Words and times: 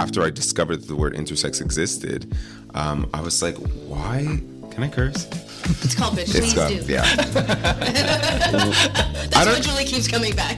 after 0.00 0.22
I 0.22 0.30
discovered 0.30 0.78
that 0.78 0.88
the 0.88 0.96
word 0.96 1.14
intersex 1.14 1.60
existed, 1.60 2.34
um, 2.74 3.08
I 3.12 3.20
was 3.20 3.42
like, 3.42 3.56
why? 3.86 4.40
Can 4.70 4.82
I 4.82 4.88
curse? 4.88 5.26
It's 5.84 5.94
called 5.94 6.16
bitch. 6.16 6.30
Please 6.30 6.54
got- 6.54 6.70
do. 6.70 6.76
yeah. 6.90 7.04
That's 8.50 9.36
I 9.36 9.44
don't- 9.44 9.62
Julie 9.62 9.84
keeps 9.84 10.08
coming 10.08 10.34
back. 10.34 10.56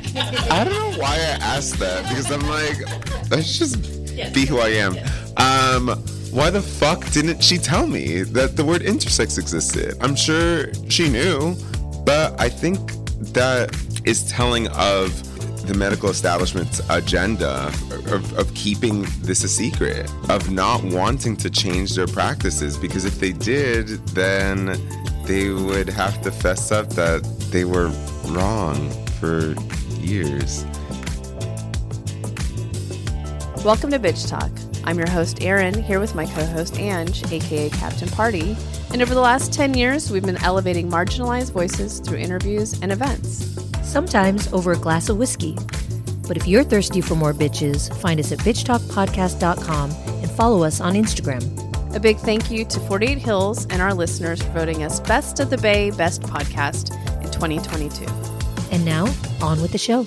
I 0.51 0.63
don't 0.65 0.73
know 0.75 0.93
why 1.03 1.15
I 1.17 1.39
asked 1.57 1.79
that 1.81 2.09
because 2.09 2.31
I'm 2.31 2.47
like, 2.49 2.79
let's 3.31 3.59
just 3.59 3.83
be 4.33 4.47
who 4.47 4.61
I 4.61 4.69
am. 4.69 4.97
Um, 5.37 5.99
why 6.31 6.51
the 6.51 6.63
fuck 6.63 7.05
didn't 7.11 7.43
she 7.43 7.59
tell 7.59 7.87
me 7.87 8.23
that 8.23 8.57
the 8.57 8.65
word 8.65 8.83
intersex 8.83 9.39
existed? 9.39 9.97
I'm 10.01 10.15
sure 10.15 10.73
she 10.89 11.09
knew, 11.09 11.57
but 12.05 12.41
I 12.41 12.49
think 12.49 12.79
that 13.35 13.75
is 14.05 14.29
telling 14.31 14.69
of 14.69 15.11
the 15.73 15.79
medical 15.79 16.11
establishment's 16.11 16.83
agenda 16.91 17.69
of, 18.09 18.39
of 18.39 18.53
keeping 18.55 19.07
this 19.21 19.43
a 19.43 19.49
secret, 19.49 20.11
of 20.29 20.51
not 20.51 20.83
wanting 20.85 21.35
to 21.35 21.49
change 21.49 21.95
their 21.95 22.07
practices. 22.07 22.77
Because 22.77 23.05
if 23.07 23.19
they 23.19 23.33
did, 23.33 23.89
then 24.09 24.79
they 25.25 25.49
would 25.49 25.89
have 25.89 26.21
to 26.23 26.31
fess 26.31 26.73
up 26.73 26.91
that 26.91 27.23
they 27.51 27.65
were 27.65 27.89
wrong 28.27 28.91
for 29.19 29.55
years. 30.01 30.65
Welcome 33.65 33.91
to 33.93 33.99
Bitch 33.99 34.29
Talk. 34.29 34.51
I'm 34.85 34.99
your 34.99 35.09
host, 35.09 35.43
Erin, 35.43 35.81
here 35.81 36.01
with 36.01 36.15
my 36.15 36.27
co 36.27 36.45
host, 36.45 36.79
Ange, 36.79 37.33
aka 37.33 37.71
Captain 37.71 38.09
Party. 38.09 38.57
And 38.93 39.01
over 39.01 39.15
the 39.15 39.21
last 39.21 39.55
10 39.55 39.73
years, 39.75 40.11
we've 40.11 40.27
been 40.27 40.43
elevating 40.43 40.91
marginalized 40.91 41.53
voices 41.53 42.01
through 42.01 42.19
interviews 42.19 42.79
and 42.83 42.93
events. 42.93 43.52
Sometimes 43.93 44.53
over 44.53 44.73
a 44.73 44.79
glass 44.79 45.09
of 45.09 45.19
whiskey. 45.19 45.57
But 46.27 46.37
if 46.37 46.49
you're 46.49 46.65
thirsty 46.65 47.01
for 47.01 47.15
more 47.15 47.35
bitches, 47.35 47.95
find 48.01 48.19
us 48.19 48.33
at 48.33 48.39
bitchtalkpodcast.com 48.39 49.91
and 49.91 50.31
follow 50.31 50.63
us 50.65 50.81
on 50.81 50.95
Instagram. 50.95 51.43
A 51.95 52.01
big 52.01 52.17
thank 52.17 52.51
you 52.51 52.65
to 52.65 52.81
48 52.81 53.19
Hills 53.19 53.67
and 53.67 53.83
our 53.83 53.93
listeners 53.93 54.43
for 54.43 54.51
voting 54.53 54.83
us 54.83 54.99
Best 55.01 55.41
of 55.41 55.51
the 55.51 55.59
Bay 55.59 55.91
Best 55.91 56.23
Podcast 56.23 56.91
in 57.23 57.31
2022. 57.31 58.07
And 58.73 58.85
now, 58.85 59.13
on 59.43 59.61
with 59.61 59.73
the 59.73 59.79
show. 59.79 60.07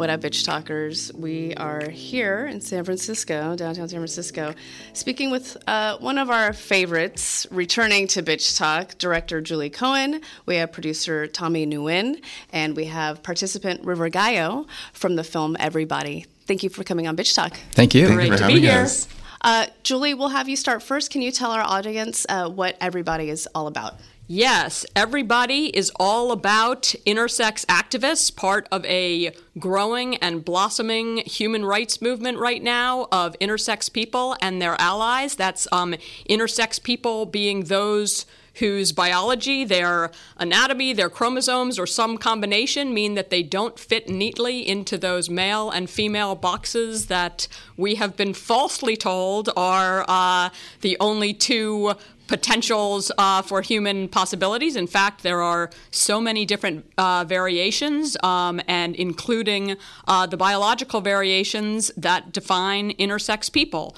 What 0.00 0.08
up, 0.08 0.22
bitch 0.22 0.46
talkers? 0.46 1.12
We 1.12 1.52
are 1.56 1.90
here 1.90 2.46
in 2.46 2.62
San 2.62 2.84
Francisco, 2.84 3.54
downtown 3.54 3.86
San 3.86 3.98
Francisco, 3.98 4.54
speaking 4.94 5.30
with 5.30 5.58
uh, 5.66 5.98
one 5.98 6.16
of 6.16 6.30
our 6.30 6.54
favorites, 6.54 7.46
returning 7.50 8.06
to 8.06 8.22
Bitch 8.22 8.56
Talk, 8.56 8.96
director 8.96 9.42
Julie 9.42 9.68
Cohen. 9.68 10.22
We 10.46 10.56
have 10.56 10.72
producer 10.72 11.26
Tommy 11.26 11.66
Nguyen, 11.66 12.22
and 12.50 12.76
we 12.76 12.86
have 12.86 13.22
participant 13.22 13.84
River 13.84 14.08
Gallo 14.08 14.66
from 14.94 15.16
the 15.16 15.22
film 15.22 15.54
Every 15.60 15.84
Body. 15.84 16.24
Thank 16.46 16.62
you 16.62 16.70
for 16.70 16.82
coming 16.82 17.06
on 17.06 17.14
Bitch 17.14 17.34
Talk. 17.34 17.58
Thank 17.72 17.94
you. 17.94 18.08
Thank 18.08 18.22
you 18.22 18.38
for 18.38 18.42
having 18.42 18.66
us. 18.68 19.06
Uh, 19.42 19.66
Julie, 19.82 20.14
we'll 20.14 20.30
have 20.30 20.48
you 20.48 20.56
start 20.56 20.82
first. 20.82 21.10
Can 21.10 21.20
you 21.20 21.30
tell 21.30 21.50
our 21.50 21.62
audience 21.62 22.24
uh, 22.30 22.48
what 22.48 22.74
Every 22.80 23.02
Body 23.02 23.28
is 23.28 23.46
all 23.54 23.66
about? 23.66 23.96
Yes, 24.32 24.86
everybody 24.94 25.76
is 25.76 25.90
all 25.98 26.30
about 26.30 26.94
intersex 27.04 27.66
activists, 27.66 28.32
part 28.32 28.68
of 28.70 28.84
a 28.84 29.32
growing 29.58 30.14
and 30.18 30.44
blossoming 30.44 31.16
human 31.26 31.64
rights 31.64 32.00
movement 32.00 32.38
right 32.38 32.62
now 32.62 33.08
of 33.10 33.36
intersex 33.40 33.92
people 33.92 34.36
and 34.40 34.62
their 34.62 34.80
allies. 34.80 35.34
That's 35.34 35.66
um, 35.72 35.96
intersex 36.28 36.80
people 36.80 37.26
being 37.26 37.64
those 37.64 38.24
whose 38.54 38.92
biology, 38.92 39.64
their 39.64 40.12
anatomy, 40.36 40.92
their 40.92 41.10
chromosomes, 41.10 41.76
or 41.76 41.86
some 41.86 42.16
combination 42.16 42.94
mean 42.94 43.14
that 43.14 43.30
they 43.30 43.42
don't 43.42 43.80
fit 43.80 44.08
neatly 44.08 44.66
into 44.66 44.96
those 44.96 45.28
male 45.28 45.70
and 45.70 45.90
female 45.90 46.36
boxes 46.36 47.06
that 47.06 47.48
we 47.76 47.96
have 47.96 48.16
been 48.16 48.34
falsely 48.34 48.96
told 48.96 49.50
are 49.56 50.04
uh, 50.06 50.50
the 50.82 50.96
only 51.00 51.34
two 51.34 51.94
potentials 52.30 53.10
uh, 53.18 53.42
for 53.42 53.60
human 53.60 54.08
possibilities. 54.08 54.76
In 54.76 54.86
fact, 54.86 55.24
there 55.24 55.42
are 55.42 55.68
so 55.90 56.20
many 56.20 56.46
different 56.46 56.86
uh, 56.96 57.24
variations, 57.26 58.16
um, 58.22 58.60
and 58.68 58.94
including 58.94 59.76
uh, 60.06 60.26
the 60.26 60.36
biological 60.36 61.00
variations 61.00 61.90
that 61.96 62.30
define 62.32 62.92
intersex 62.92 63.52
people. 63.52 63.96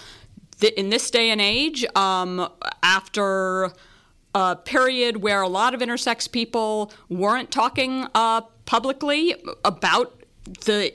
Th- 0.60 0.72
in 0.72 0.88
this 0.88 1.10
day 1.10 1.28
and 1.28 1.43
age, 1.43 1.84
um, 1.94 2.48
after 2.82 3.70
a 4.34 4.56
period 4.56 5.19
where 5.19 5.43
a 5.43 5.49
lot 5.49 5.75
of 5.75 5.81
intersex 5.82 6.31
people 6.31 6.91
weren't 7.10 7.50
talking 7.50 8.06
uh, 8.14 8.41
publicly 8.64 9.34
about 9.62 10.22
the 10.64 10.91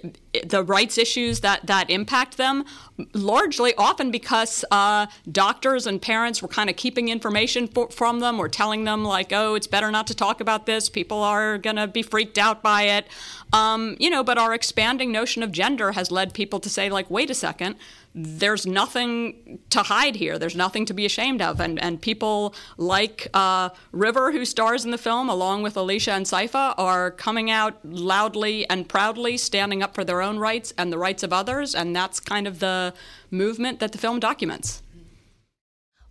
the 0.45 0.63
rights 0.63 0.97
issues 0.97 1.39
that 1.41 1.65
that 1.65 1.89
impact 1.89 2.38
them 2.38 2.65
largely 3.13 3.73
often 3.77 4.11
because 4.11 4.65
uh, 4.71 5.05
doctors 5.31 5.88
and 5.88 6.01
parents 6.01 6.41
were 6.41 6.47
kind 6.47 6.69
of 6.69 6.75
keeping 6.75 7.09
information 7.09 7.67
for, 7.67 7.89
from 7.89 8.19
them 8.19 8.39
or 8.39 8.49
telling 8.49 8.83
them 8.83 9.03
like 9.03 9.31
oh 9.31 9.55
it's 9.55 9.67
better 9.67 9.89
not 9.89 10.07
to 10.07 10.16
talk 10.16 10.41
about 10.41 10.66
this 10.66 10.89
people 10.89 11.23
are 11.23 11.57
going 11.57 11.75
to 11.75 11.87
be 11.87 12.01
freaked 12.01 12.37
out 12.37 12.61
by 12.61 12.83
it 12.83 13.07
um, 13.53 13.95
you 13.99 14.09
know 14.09 14.23
but 14.23 14.37
our 14.37 14.53
expanding 14.53 15.11
notion 15.11 15.43
of 15.43 15.51
gender 15.51 15.93
has 15.93 16.11
led 16.11 16.33
people 16.33 16.59
to 16.59 16.69
say 16.69 16.89
like 16.89 17.09
wait 17.09 17.29
a 17.29 17.35
second 17.35 17.75
there's 18.19 18.66
nothing 18.66 19.59
to 19.69 19.83
hide 19.83 20.16
here. 20.16 20.39
There's 20.39 20.55
nothing 20.55 20.85
to 20.85 20.93
be 20.93 21.05
ashamed 21.05 21.39
of. 21.39 21.59
And, 21.59 21.79
and 21.79 22.01
people 22.01 22.55
like 22.77 23.27
uh, 23.35 23.69
River, 23.91 24.31
who 24.31 24.43
stars 24.43 24.83
in 24.85 24.89
the 24.89 24.97
film, 24.97 25.29
along 25.29 25.61
with 25.61 25.77
Alicia 25.77 26.13
and 26.13 26.25
Saifa, 26.25 26.73
are 26.79 27.11
coming 27.11 27.51
out 27.51 27.77
loudly 27.85 28.67
and 28.71 28.89
proudly, 28.89 29.37
standing 29.37 29.83
up 29.83 29.93
for 29.93 30.03
their 30.03 30.16
own 30.22 30.39
rights 30.39 30.73
and 30.78 30.91
the 30.91 30.97
rights 30.97 31.23
of 31.23 31.33
others. 31.33 31.75
And 31.75 31.95
that's 31.95 32.19
kind 32.19 32.47
of 32.47 32.59
the 32.59 32.94
movement 33.31 33.79
that 33.79 33.91
the 33.91 33.97
film 33.97 34.19
documents. 34.19 34.81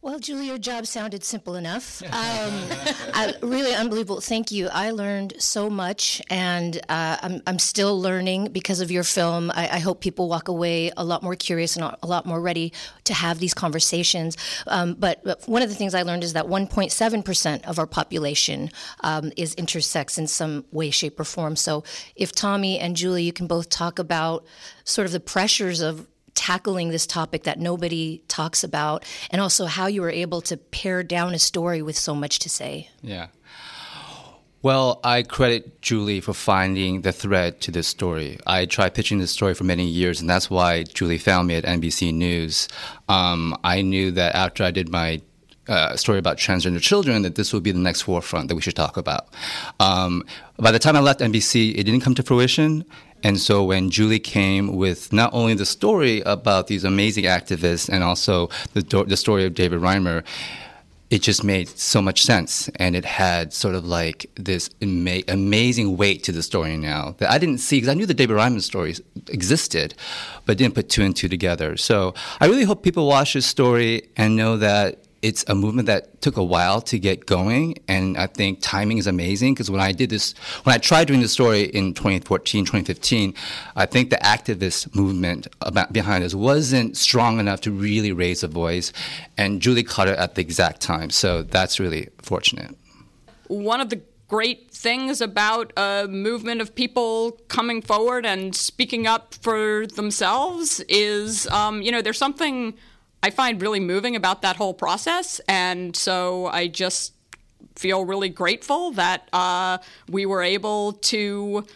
Well, 0.07 0.21
Julie, 0.21 0.47
your 0.47 0.59
job 0.59 0.87
sounded 0.87 1.25
simple 1.25 1.57
enough. 1.57 2.01
Um, 2.17 2.53
I, 3.15 3.35
really 3.43 3.75
unbelievable. 3.75 4.21
Thank 4.21 4.51
you. 4.51 4.69
I 4.69 4.91
learned 4.91 5.35
so 5.39 5.69
much, 5.69 6.23
and 6.31 6.77
uh, 6.89 7.17
I'm, 7.21 7.43
I'm 7.47 7.59
still 7.59 8.01
learning 8.01 8.53
because 8.53 8.81
of 8.81 8.91
your 8.91 9.03
film. 9.03 9.51
I, 9.55 9.69
I 9.69 9.79
hope 9.81 10.01
people 10.01 10.29
walk 10.29 10.49
away 10.49 10.93
a 10.97 11.05
lot 11.05 11.23
more 11.23 11.35
curious 11.35 11.77
and 11.77 11.85
a 11.85 12.07
lot 12.07 12.25
more 12.25 12.41
ready 12.41 12.73
to 13.05 13.15
have 13.15 13.39
these 13.39 13.55
conversations. 13.55 14.37
Um, 14.67 14.95
but, 14.95 15.23
but 15.25 15.47
one 15.49 15.63
of 15.63 15.69
the 15.69 15.75
things 15.75 15.95
I 15.95 16.03
learned 16.03 16.25
is 16.25 16.33
that 16.35 16.47
1.7% 16.47 17.65
of 17.65 17.79
our 17.79 17.87
population 17.87 18.71
um, 19.01 19.33
is 19.37 19.55
intersex 19.57 20.17
in 20.17 20.27
some 20.27 20.65
way, 20.73 20.91
shape, 20.91 21.19
or 21.21 21.25
form. 21.25 21.57
So 21.57 21.85
if 22.15 22.33
Tommy 22.33 22.79
and 22.79 22.97
Julie, 22.97 23.25
you 23.25 23.33
can 23.33 23.47
both 23.47 23.69
talk 23.69 23.99
about 23.99 24.47
sort 24.85 25.07
of 25.07 25.13
the 25.13 25.21
pressures 25.21 25.81
of 25.81 26.07
tackling 26.37 26.91
this 26.91 27.07
topic 27.07 27.43
that 27.43 27.59
nobody 27.59 28.23
talks 28.29 28.63
about, 28.63 29.05
and 29.31 29.41
also 29.41 29.67
how 29.67 29.87
you 29.87 30.03
were 30.03 30.11
able 30.11 30.41
to 30.43 30.57
pare 30.57 31.03
down 31.03 31.35
a 31.35 31.39
story 31.39 31.83
with 31.83 31.99
so 31.99 32.15
much 32.15 32.39
to 32.41 32.49
say. 32.49 32.89
Yeah. 33.03 33.29
Well, 34.63 35.01
I 35.05 35.23
credit 35.23 35.81
Julie 35.81 36.21
for 36.21 36.35
finding 36.35 37.03
the 37.03 37.13
thread 37.13 37.61
to 37.61 37.71
this 37.71 37.87
story. 37.87 38.39
I 38.47 38.67
tried 38.67 38.95
pitching 38.95 39.19
this 39.19 39.31
story 39.31 39.55
for 39.55 39.65
many 39.65 39.87
years, 39.87 40.21
and 40.21 40.29
that's 40.29 40.51
why 40.51 40.83
Julie 40.83 41.19
found 41.19 41.47
me 41.47 41.55
at 41.55 41.65
NBC 41.65 42.13
News. 42.13 42.69
Um, 43.09 43.57
I 43.63 43.83
knew 43.83 44.11
that 44.13 44.35
after 44.35 44.65
I 44.65 44.73
did 44.73 44.89
my 44.89 45.21
uh, 45.69 45.97
story 45.97 46.19
about 46.19 46.37
transgender 46.37 46.81
children, 46.81 47.23
that 47.23 47.35
this 47.35 47.53
would 47.53 47.63
be 47.63 47.71
the 47.71 47.79
next 47.79 48.03
forefront 48.03 48.49
that 48.49 48.55
we 48.55 48.61
should 48.61 48.77
talk 48.77 48.97
about. 48.97 49.29
Um, 49.79 50.25
by 50.59 50.71
the 50.71 50.79
time 50.79 50.97
I 50.97 51.01
left 51.01 51.21
NBC, 51.21 51.77
it 51.77 51.85
didn't 51.85 52.01
come 52.01 52.15
to 52.15 52.23
fruition. 52.23 52.85
And 53.23 53.41
so 53.41 53.65
when 53.65 53.91
Julie 53.91 54.19
came 54.19 54.77
with 54.77 55.13
not 55.13 55.33
only 55.33 55.55
the 55.55 55.67
story 55.67 56.21
about 56.23 56.67
these 56.67 56.85
amazing 56.85 57.25
activists 57.25 57.89
and 57.89 58.05
also 58.05 58.49
the, 58.75 59.05
the 59.05 59.17
story 59.17 59.45
of 59.45 59.55
David 59.55 59.81
Reimer, 59.81 60.25
it 61.09 61.23
just 61.23 61.45
made 61.45 61.69
so 61.69 62.03
much 62.03 62.23
sense. 62.23 62.69
And 62.77 62.97
it 62.97 63.05
had 63.05 63.53
sort 63.53 63.75
of 63.75 63.87
like 63.87 64.31
this 64.35 64.71
ama- 64.83 65.23
amazing 65.29 65.97
weight 65.97 66.25
to 66.25 66.33
the 66.33 66.43
story 66.43 66.77
now 66.77 67.15
that 67.19 67.31
I 67.31 67.39
didn't 67.39 67.59
see 67.59 67.77
because 67.77 67.89
I 67.89 67.95
knew 67.95 68.07
the 68.07 68.15
David 68.15 68.37
Reimer 68.37 68.61
story 68.61 68.95
existed, 69.29 69.95
but 70.45 70.59
didn't 70.59 70.75
put 70.75 70.89
two 70.89 71.03
and 71.03 71.15
two 71.15 71.29
together. 71.29 71.77
So 71.77 72.15
I 72.41 72.47
really 72.47 72.65
hope 72.65 72.83
people 72.83 73.07
watch 73.07 73.35
this 73.35 73.47
story 73.47 74.09
and 74.17 74.37
know 74.37 74.57
that 74.57 75.06
it's 75.27 75.45
a 75.49 75.57
movement 75.57 75.87
that 75.87 76.21
took 76.23 76.37
a 76.37 76.45
while 76.45 76.81
to 76.83 77.01
get 77.01 77.27
going, 77.27 77.77
and 77.89 78.17
I 78.17 78.29
think 78.29 78.61
timing 78.63 78.99
is 78.99 79.09
amazing 79.09 79.55
because 79.55 79.69
when 79.69 79.81
I 79.81 79.91
did 79.91 80.09
this, 80.09 80.35
when 80.63 80.73
I 80.73 80.79
tried 80.79 81.09
doing 81.09 81.21
this 81.21 81.33
story 81.33 81.63
in 81.63 81.95
2014, 81.95 82.65
2015, 82.65 83.35
I 83.75 83.87
think 83.87 84.11
the 84.11 84.19
activist 84.19 84.95
movement 84.95 85.49
about, 85.63 85.93
behind 85.93 86.23
this 86.23 86.33
wasn't 86.33 86.97
strong 86.97 87.41
enough 87.41 87.61
to 87.63 87.73
really 87.73 88.13
raise 88.13 88.45
a 88.45 88.49
voice, 88.49 88.93
and 89.37 89.61
Julie 89.61 89.83
caught 89.83 90.07
it 90.07 90.17
at 90.17 90.37
the 90.37 90.43
exact 90.43 90.81
time. 90.81 91.11
So 91.11 91.43
that's 91.43 91.81
really 91.81 92.09
fortunate. 92.23 92.77
One 93.49 93.81
of 93.81 93.89
the 93.89 94.01
great 94.29 94.71
things 94.71 95.21
about 95.21 95.73
a 95.77 96.07
movement 96.09 96.61
of 96.61 96.73
people 96.73 97.33
coming 97.49 97.83
forward 97.83 98.25
and 98.25 98.55
speaking 98.55 99.09
up 99.09 99.35
for 99.35 99.89
themselves 99.89 100.79
is, 100.89 101.49
um, 101.49 101.83
you 101.83 101.91
know, 101.91 102.01
there's 102.01 102.19
something 102.19 102.75
I 103.27 103.31
find 103.31 103.61
really 103.61 103.81
moving 103.81 104.15
about 104.15 104.43
that 104.43 104.55
whole 104.55 104.73
process. 104.73 105.41
And 105.49 105.97
so 105.97 106.47
I 106.47 106.69
just 106.69 107.13
feel 107.75 108.05
really 108.05 108.29
grateful 108.29 108.93
that 108.93 109.29
uh, 109.33 109.79
we 110.09 110.27
were 110.27 110.43
able 110.43 110.93
to 110.93 111.67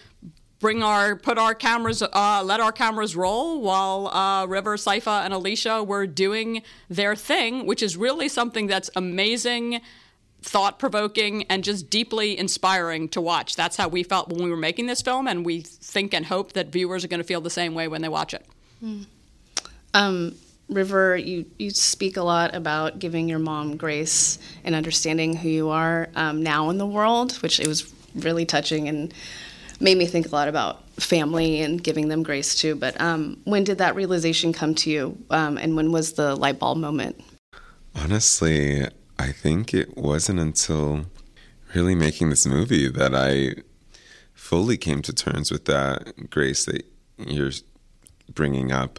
bring 0.60 0.80
our 0.84 1.16
put 1.16 1.38
our 1.38 1.52
cameras 1.52 2.02
uh, 2.02 2.42
let 2.44 2.60
our 2.60 2.70
cameras 2.70 3.16
roll 3.16 3.60
while 3.60 4.06
uh, 4.06 4.46
River, 4.46 4.76
Saifa, 4.76 5.24
and 5.24 5.34
Alicia 5.34 5.82
were 5.82 6.06
doing 6.06 6.62
their 6.88 7.16
thing, 7.16 7.66
which 7.66 7.82
is 7.82 7.96
really 7.96 8.28
something 8.28 8.68
that's 8.68 8.88
amazing, 8.94 9.80
thought 10.42 10.78
provoking, 10.78 11.42
and 11.50 11.64
just 11.64 11.90
deeply 11.90 12.38
inspiring 12.38 13.08
to 13.08 13.20
watch. 13.20 13.56
That's 13.56 13.76
how 13.76 13.88
we 13.88 14.04
felt 14.04 14.28
when 14.28 14.44
we 14.44 14.50
were 14.50 14.56
making 14.56 14.86
this 14.86 15.02
film, 15.02 15.26
and 15.26 15.44
we 15.44 15.62
think 15.62 16.14
and 16.14 16.26
hope 16.26 16.52
that 16.52 16.68
viewers 16.68 17.04
are 17.04 17.08
going 17.08 17.18
to 17.18 17.26
feel 17.26 17.40
the 17.40 17.50
same 17.50 17.74
way 17.74 17.88
when 17.88 18.02
they 18.02 18.08
watch 18.08 18.34
it. 18.34 18.46
Mm. 18.84 19.06
Um, 19.94 20.36
River, 20.70 21.16
you, 21.16 21.46
you 21.58 21.70
speak 21.70 22.16
a 22.16 22.22
lot 22.22 22.54
about 22.54 22.98
giving 22.98 23.28
your 23.28 23.38
mom 23.38 23.76
grace 23.76 24.38
and 24.64 24.74
understanding 24.74 25.36
who 25.36 25.48
you 25.48 25.70
are 25.70 26.08
um, 26.14 26.42
now 26.42 26.70
in 26.70 26.78
the 26.78 26.86
world, 26.86 27.32
which 27.42 27.60
it 27.60 27.66
was 27.66 27.92
really 28.14 28.46
touching 28.46 28.88
and 28.88 29.12
made 29.80 29.96
me 29.96 30.06
think 30.06 30.26
a 30.26 30.30
lot 30.30 30.48
about 30.48 30.88
family 31.00 31.60
and 31.60 31.82
giving 31.82 32.08
them 32.08 32.22
grace 32.22 32.54
too. 32.54 32.74
But 32.74 33.00
um, 33.00 33.40
when 33.44 33.64
did 33.64 33.78
that 33.78 33.94
realization 33.94 34.52
come 34.52 34.74
to 34.76 34.90
you, 34.90 35.18
um, 35.30 35.56
and 35.58 35.74
when 35.76 35.90
was 35.90 36.12
the 36.12 36.36
light 36.36 36.58
bulb 36.58 36.78
moment? 36.78 37.20
Honestly, 37.94 38.86
I 39.18 39.32
think 39.32 39.74
it 39.74 39.96
wasn't 39.96 40.38
until 40.38 41.06
really 41.74 41.94
making 41.94 42.30
this 42.30 42.46
movie 42.46 42.88
that 42.88 43.14
I 43.14 43.62
fully 44.34 44.76
came 44.76 45.02
to 45.02 45.12
terms 45.12 45.50
with 45.50 45.64
that 45.66 46.30
grace 46.30 46.64
that 46.64 46.84
you're 47.18 47.52
bringing 48.32 48.72
up. 48.72 48.98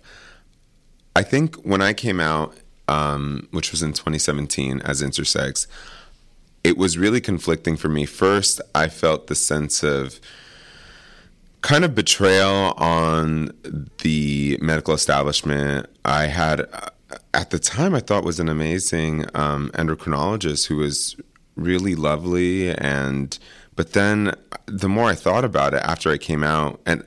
I 1.15 1.23
think 1.23 1.55
when 1.57 1.81
I 1.81 1.93
came 1.93 2.19
out, 2.19 2.55
um, 2.87 3.47
which 3.51 3.71
was 3.71 3.81
in 3.81 3.93
2017 3.93 4.81
as 4.81 5.01
intersex, 5.01 5.67
it 6.63 6.77
was 6.77 6.97
really 6.97 7.21
conflicting 7.21 7.75
for 7.75 7.89
me. 7.89 8.05
First, 8.05 8.61
I 8.75 8.87
felt 8.87 9.27
the 9.27 9.35
sense 9.35 9.83
of 9.83 10.19
kind 11.61 11.85
of 11.85 11.93
betrayal 11.93 12.73
on 12.77 13.51
the 13.99 14.57
medical 14.61 14.93
establishment. 14.93 15.87
I 16.05 16.27
had, 16.27 16.67
at 17.33 17.49
the 17.49 17.59
time, 17.59 17.93
I 17.93 17.99
thought 17.99 18.23
was 18.23 18.39
an 18.39 18.49
amazing 18.49 19.25
um, 19.35 19.71
endocrinologist 19.73 20.67
who 20.67 20.77
was 20.77 21.15
really 21.55 21.95
lovely. 21.95 22.71
And, 22.71 23.37
but 23.75 23.93
then 23.93 24.35
the 24.65 24.89
more 24.89 25.09
I 25.09 25.15
thought 25.15 25.45
about 25.45 25.73
it 25.73 25.81
after 25.83 26.11
I 26.11 26.17
came 26.17 26.43
out 26.43 26.79
and 26.85 27.03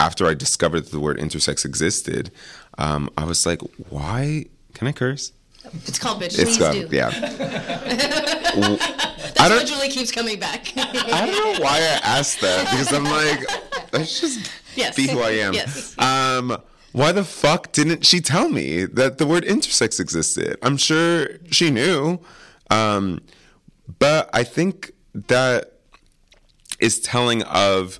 after 0.00 0.26
I 0.26 0.34
discovered 0.34 0.82
that 0.82 0.90
the 0.90 1.00
word 1.00 1.18
intersex 1.18 1.64
existed, 1.64 2.30
um, 2.78 3.10
I 3.16 3.24
was 3.24 3.46
like, 3.46 3.60
why? 3.88 4.46
Can 4.74 4.88
I 4.88 4.92
curse? 4.92 5.32
It's 5.86 5.98
called 5.98 6.20
bitch. 6.20 6.38
It's 6.38 6.58
Please 6.58 6.88
do. 6.88 6.96
Yeah. 6.96 7.10
That's 8.54 9.40
I 9.40 9.48
don't, 9.48 9.66
Julie 9.66 9.88
keeps 9.88 10.12
coming 10.12 10.38
back. 10.38 10.72
I 10.76 11.26
don't 11.26 11.58
know 11.58 11.64
why 11.64 11.76
I 11.78 12.00
asked 12.04 12.40
that 12.40 12.70
because 12.70 12.92
I'm 12.92 13.04
like, 13.04 13.92
let's 13.92 14.20
just 14.20 14.50
yes. 14.76 14.94
be 14.94 15.08
who 15.08 15.20
I 15.20 15.30
am. 15.30 15.54
Yes. 15.54 15.98
Um, 15.98 16.60
why 16.92 17.12
the 17.12 17.24
fuck 17.24 17.72
didn't 17.72 18.04
she 18.06 18.20
tell 18.20 18.48
me 18.48 18.84
that 18.84 19.18
the 19.18 19.26
word 19.26 19.44
intersex 19.44 19.98
existed? 19.98 20.58
I'm 20.62 20.76
sure 20.76 21.28
she 21.50 21.70
knew. 21.70 22.20
Um, 22.70 23.20
but 23.98 24.30
I 24.32 24.44
think 24.44 24.92
that 25.14 25.72
is 26.78 27.00
telling 27.00 27.42
of 27.42 27.98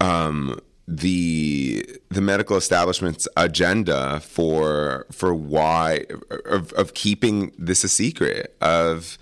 um, 0.00 0.60
the 0.96 1.86
the 2.10 2.20
medical 2.20 2.56
establishment's 2.56 3.26
agenda 3.36 4.20
for 4.20 5.06
for 5.10 5.34
why 5.34 6.04
of, 6.44 6.70
of 6.74 6.92
keeping 6.92 7.50
this 7.56 7.82
a 7.82 7.88
secret 7.88 8.54
of 8.60 9.16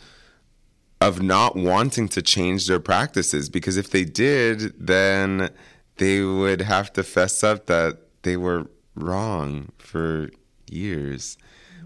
of 1.00 1.22
not 1.22 1.54
wanting 1.54 2.08
to 2.08 2.20
change 2.20 2.66
their 2.66 2.80
practices 2.80 3.48
because 3.48 3.76
if 3.76 3.90
they 3.90 4.04
did 4.04 4.74
then 4.84 5.48
they 5.98 6.22
would 6.22 6.62
have 6.62 6.92
to 6.92 7.04
fess 7.04 7.44
up 7.44 7.66
that 7.66 7.98
they 8.22 8.36
were 8.36 8.66
wrong 8.96 9.70
for 9.78 10.28
years 10.68 11.38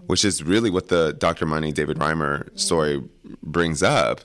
which 0.07 0.25
is 0.25 0.43
really 0.43 0.69
what 0.69 0.87
the 0.87 1.13
Dr. 1.13 1.45
Money 1.45 1.71
David 1.71 1.97
Reimer 1.97 2.57
story 2.57 3.03
brings 3.43 3.83
up 3.83 4.21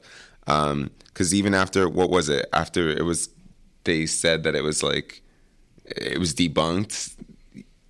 because 0.47 0.73
um, 0.73 0.91
even 1.35 1.53
after 1.53 1.87
what 1.87 2.09
was 2.09 2.31
it 2.31 2.47
after 2.55 2.89
it 2.89 3.05
was 3.05 3.29
they 3.85 4.07
said 4.07 4.43
that 4.45 4.55
it 4.55 4.63
was 4.63 4.83
like 4.83 5.23
it 5.97 6.19
was 6.19 6.35
debunked. 6.35 7.15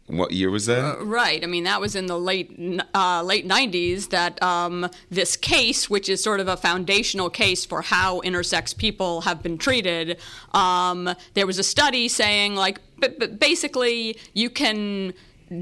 What 0.06 0.32
year 0.32 0.50
was 0.50 0.66
that? 0.66 0.98
Uh, 0.98 1.04
right. 1.04 1.42
I 1.42 1.46
mean, 1.46 1.64
that 1.64 1.80
was 1.80 1.94
in 1.94 2.06
the 2.06 2.18
late 2.18 2.50
uh, 2.94 3.22
late 3.22 3.46
'90s. 3.46 4.10
That 4.10 4.42
um, 4.42 4.88
this 5.08 5.36
case, 5.36 5.88
which 5.88 6.08
is 6.08 6.22
sort 6.22 6.40
of 6.40 6.48
a 6.48 6.56
foundational 6.56 7.30
case 7.30 7.64
for 7.64 7.82
how 7.82 8.20
intersex 8.22 8.76
people 8.76 9.20
have 9.22 9.42
been 9.42 9.56
treated, 9.56 10.18
um, 10.52 11.14
there 11.34 11.46
was 11.46 11.58
a 11.58 11.62
study 11.62 12.08
saying, 12.08 12.56
like, 12.56 12.80
basically, 13.38 14.18
you 14.34 14.50
can 14.50 15.14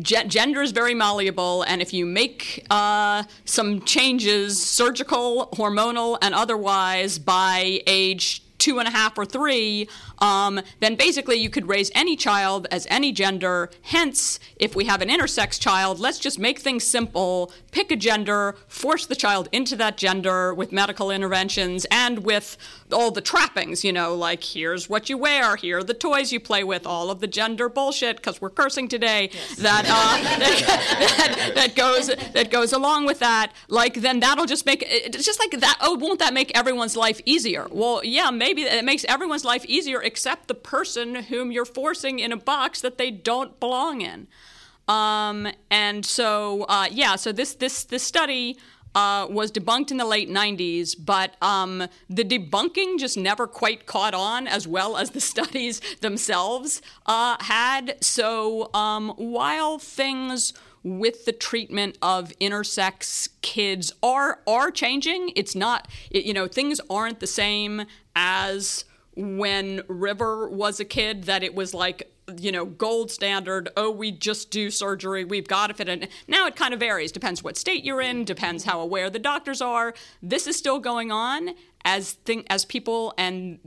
gender 0.02 0.62
is 0.62 0.73
very 0.73 0.94
malleable, 0.94 1.62
and 1.62 1.81
if 1.81 1.93
you 1.93 2.05
make 2.05 2.67
uh, 2.70 3.23
some 3.44 3.81
changes, 3.82 4.62
surgical, 4.62 5.49
hormonal, 5.55 6.19
and 6.20 6.35
otherwise, 6.35 7.19
by 7.19 7.81
age 7.87 8.43
two 8.58 8.79
and 8.79 8.88
a 8.88 8.90
half 8.90 9.17
or 9.17 9.25
three, 9.25 9.88
um, 10.18 10.60
then 10.80 10.94
basically 10.94 11.36
you 11.36 11.50
could 11.50 11.68
raise 11.68 11.90
any 11.94 12.16
child 12.16 12.66
as 12.70 12.86
any 12.90 13.12
gender. 13.12 13.70
Hence, 13.82 14.40
if 14.56 14.74
we 14.74 14.84
have 14.86 15.02
an 15.02 15.08
intersex 15.08 15.60
child, 15.60 15.98
let's 15.98 16.18
just 16.18 16.38
make 16.38 16.58
things 16.58 16.84
simple, 16.84 17.52
pick 17.70 17.90
a 17.90 17.96
gender, 17.96 18.56
force 18.66 19.06
the 19.06 19.16
child 19.16 19.48
into 19.52 19.76
that 19.76 19.96
gender 19.96 20.52
with 20.54 20.72
medical 20.72 21.10
interventions 21.10 21.86
and 21.90 22.20
with 22.24 22.56
all 22.92 23.10
the 23.10 23.20
trappings, 23.20 23.84
you 23.84 23.92
know, 23.92 24.14
like 24.14 24.42
here's 24.42 24.88
what 24.88 25.08
you 25.08 25.18
wear, 25.18 25.56
here 25.56 25.78
are 25.78 25.84
the 25.84 25.94
toys 25.94 26.32
you 26.32 26.40
play 26.40 26.64
with, 26.64 26.86
all 26.86 27.10
of 27.10 27.20
the 27.20 27.26
gender 27.26 27.68
bullshit, 27.68 28.16
because 28.16 28.40
we're 28.40 28.50
cursing 28.50 28.88
today, 28.88 29.30
yes. 29.32 29.56
that, 29.56 29.84
uh, 29.86 30.38
that, 30.38 31.54
that, 31.54 31.74
goes, 31.74 32.08
that 32.32 32.50
goes 32.50 32.72
along 32.72 33.06
with 33.06 33.18
that. 33.18 33.52
Like, 33.68 33.94
then 33.94 34.20
that'll 34.20 34.46
just 34.46 34.66
make, 34.66 34.82
it's 34.86 35.24
just 35.24 35.38
like 35.38 35.60
that, 35.60 35.78
oh, 35.80 35.96
won't 35.96 36.18
that 36.20 36.34
make 36.34 36.56
everyone's 36.56 36.96
life 36.96 37.20
easier? 37.24 37.66
Well, 37.70 38.02
yeah, 38.04 38.30
maybe 38.30 38.62
it 38.62 38.84
makes 38.84 39.04
everyone's 39.04 39.44
life 39.44 39.64
easier 39.66 40.00
except 40.08 40.49
the 40.49 40.55
person 40.55 41.14
whom 41.14 41.52
you're 41.52 41.66
forcing 41.66 42.19
in 42.19 42.32
a 42.32 42.37
box 42.37 42.81
that 42.81 42.96
they 42.96 43.10
don't 43.10 43.60
belong 43.60 44.00
in. 44.00 44.26
Um, 44.88 45.49
and 45.70 46.05
so, 46.06 46.62
uh, 46.62 46.88
yeah, 46.90 47.16
so 47.16 47.31
this, 47.31 47.52
this, 47.52 47.84
this 47.84 48.02
study 48.02 48.56
uh, 48.94 49.26
was 49.28 49.52
debunked 49.52 49.90
in 49.90 49.99
the 49.99 50.06
late 50.06 50.31
90s, 50.31 50.96
but 50.99 51.37
um, 51.43 51.87
the 52.08 52.25
debunking 52.25 52.99
just 52.99 53.19
never 53.19 53.46
quite 53.46 53.84
caught 53.84 54.14
on 54.14 54.49
as 54.49 54.66
well 54.66 54.96
as 54.96 55.10
the 55.10 55.20
studies 55.32 55.80
themselves 56.00 56.80
uh, 57.04 57.37
had. 57.40 58.02
So 58.02 58.71
um, 58.73 59.11
while 59.16 59.78
things 59.78 60.54
with 60.82 61.26
the 61.26 61.32
treatment 61.32 61.99
of 62.00 62.32
intersex 62.40 63.28
kids 63.42 63.92
are 64.02 64.40
are 64.47 64.71
changing, 64.71 65.32
it's 65.37 65.54
not 65.54 65.87
it, 66.11 66.25
you 66.25 66.32
know 66.32 66.47
things 66.47 66.80
aren't 66.88 67.21
the 67.21 67.26
same 67.26 67.85
as 68.16 68.85
when 69.18 69.82
River 69.88 70.48
was 70.48 70.78
a 70.78 70.84
kid 70.84 71.25
that 71.25 71.42
it 71.42 71.54
was 71.54 71.75
like 71.75 72.12
you 72.37 72.52
know 72.52 72.64
gold 72.64 73.10
standard. 73.10 73.68
Oh 73.76 73.90
we 73.90 74.12
just 74.12 74.50
do 74.50 74.70
surgery. 74.70 75.25
We've 75.25 75.48
got 75.48 75.68
to 75.68 75.75
fit 75.75 75.88
in. 75.88 76.08
Now 76.28 76.46
it 76.46 76.56
kind 76.56 76.72
of 76.72 76.80
varies. 76.80 77.10
Depends 77.10 77.42
what 77.42 77.56
state 77.56 77.84
you're 77.84 78.00
in. 78.00 78.25
Depends 78.25 78.64
how 78.64 78.80
aware 78.80 79.10
the 79.10 79.18
doctors 79.18 79.60
are. 79.60 79.94
This 80.22 80.46
is 80.46 80.56
still 80.56 80.78
going 80.78 81.10
on 81.10 81.50
as 81.84 82.12
thing 82.12 82.44
as 82.48 82.64
people 82.64 83.12
and 83.18 83.58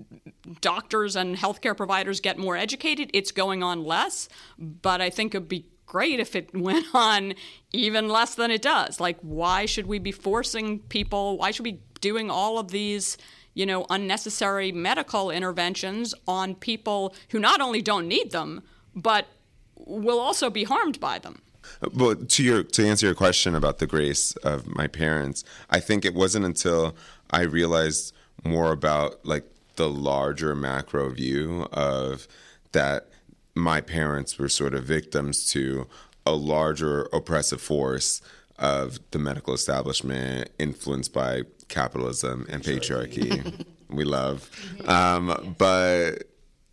doctors 0.62 1.16
and 1.16 1.36
healthcare 1.36 1.76
providers 1.76 2.20
get 2.20 2.38
more 2.38 2.58
educated 2.58 3.10
it's 3.14 3.32
going 3.32 3.64
on 3.64 3.84
less. 3.84 4.30
But 4.58 5.02
i 5.02 5.10
think 5.10 5.36
it'd 5.36 5.50
be 5.50 5.66
great 5.86 6.20
if 6.20 6.36
it 6.36 6.56
went 6.56 6.86
on 6.94 7.34
even 7.74 8.08
less 8.08 8.36
than 8.36 8.52
it 8.52 8.62
does. 8.62 9.02
Like 9.02 9.18
why 9.22 9.66
should 9.66 9.88
we 9.88 10.00
be 10.00 10.14
forcing 10.14 10.80
people? 10.80 11.38
Why 11.38 11.52
should 11.52 11.66
we 11.66 11.74
be 11.74 11.82
doing 12.00 12.32
all 12.32 12.58
of 12.58 12.70
these 12.72 13.18
you 13.54 13.66
know, 13.66 13.86
unnecessary 13.90 14.72
medical 14.72 15.30
interventions 15.30 16.14
on 16.28 16.56
people 16.56 17.14
who 17.30 17.40
not 17.40 17.62
only 17.62 17.82
don't 17.82 18.08
need 18.08 18.32
them, 18.32 18.64
but 18.96 19.28
will 19.76 20.20
also 20.20 20.50
be 20.50 20.64
harmed 20.64 21.00
by 21.00 21.20
them. 21.20 21.42
Well, 21.94 22.16
to 22.16 22.44
your 22.44 22.64
to 22.64 22.88
answer 22.88 23.06
your 23.06 23.16
question 23.16 23.56
about 23.56 23.80
the 23.80 23.88
grace 23.88 24.36
of 24.38 24.68
my 24.68 24.88
parents, 24.88 25.44
I 25.70 25.80
think 25.80 26.06
it 26.06 26.14
wasn't 26.14 26.46
until 26.46 26.96
I 27.30 27.42
realized 27.42 28.14
more 28.44 28.72
about 28.72 29.26
like 29.26 29.46
the 29.76 29.90
larger 29.90 30.56
macro 30.56 31.10
view 31.10 31.68
of 31.72 32.28
that 32.72 33.08
my 33.56 33.82
parents 33.82 34.38
were 34.38 34.50
sort 34.50 34.74
of 34.74 34.84
victims 34.84 35.50
to 35.52 35.88
a 36.26 36.34
larger 36.34 37.08
oppressive 37.14 37.62
force 37.62 38.22
of 38.58 39.00
the 39.12 39.20
medical 39.20 39.54
establishment 39.54 40.50
influenced 40.60 41.14
by 41.14 41.42
capitalism 41.72 42.46
and 42.50 42.64
patriarchy 42.64 43.66
we 43.90 44.04
love 44.04 44.50
um, 44.86 45.56
but 45.58 46.24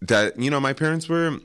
that 0.03 0.39
you 0.39 0.51
know 0.51 0.61
my 0.61 0.73
parents 0.73 1.09
were 1.09 1.39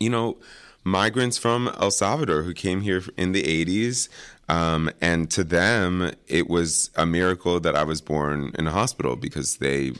you 0.00 0.10
know 0.10 0.36
migrants 0.84 1.38
from 1.38 1.68
el 1.80 1.90
salvador 1.90 2.42
who 2.42 2.52
came 2.52 2.80
here 2.80 3.02
in 3.16 3.32
the 3.32 3.42
80s 3.42 4.08
um, 4.48 4.90
and 5.00 5.30
to 5.30 5.44
them 5.44 6.10
it 6.26 6.48
was 6.48 6.90
a 6.96 7.06
miracle 7.06 7.60
that 7.60 7.76
i 7.76 7.84
was 7.84 8.00
born 8.00 8.52
in 8.58 8.66
a 8.66 8.72
hospital 8.72 9.14
because 9.14 9.58
they 9.58 9.92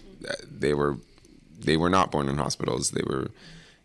they 0.50 0.75
were 0.75 0.97
they 1.64 1.76
were 1.76 1.91
not 1.91 2.11
born 2.11 2.29
in 2.29 2.37
hospitals. 2.37 2.91
They 2.91 3.02
were, 3.07 3.31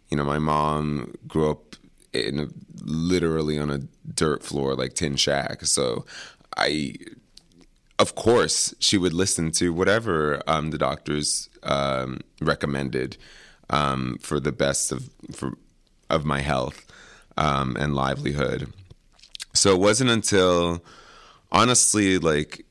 you 0.09 0.17
know, 0.17 0.25
my 0.25 0.39
mom 0.39 1.13
grew 1.27 1.49
up 1.49 1.75
in 2.13 2.39
a, 2.39 2.47
literally 2.83 3.59
on 3.59 3.69
a 3.69 3.79
dirt 4.13 4.43
floor 4.43 4.75
like 4.75 4.93
tin 4.93 5.15
shack. 5.15 5.65
So 5.65 6.05
I, 6.55 6.95
of 7.99 8.15
course, 8.15 8.75
she 8.79 8.97
would 8.97 9.13
listen 9.13 9.51
to 9.53 9.73
whatever 9.73 10.41
um, 10.47 10.69
the 10.69 10.77
doctors 10.77 11.49
um, 11.63 12.21
recommended 12.41 13.17
um, 13.69 14.17
for 14.21 14.39
the 14.39 14.51
best 14.51 14.91
of 14.91 15.09
for 15.31 15.57
of 16.09 16.23
my 16.23 16.39
health 16.41 16.85
um, 17.37 17.75
and 17.79 17.95
livelihood. 17.95 18.71
So 19.53 19.73
it 19.73 19.79
wasn't 19.79 20.09
until 20.09 20.83
honestly 21.51 22.17
like 22.19 22.65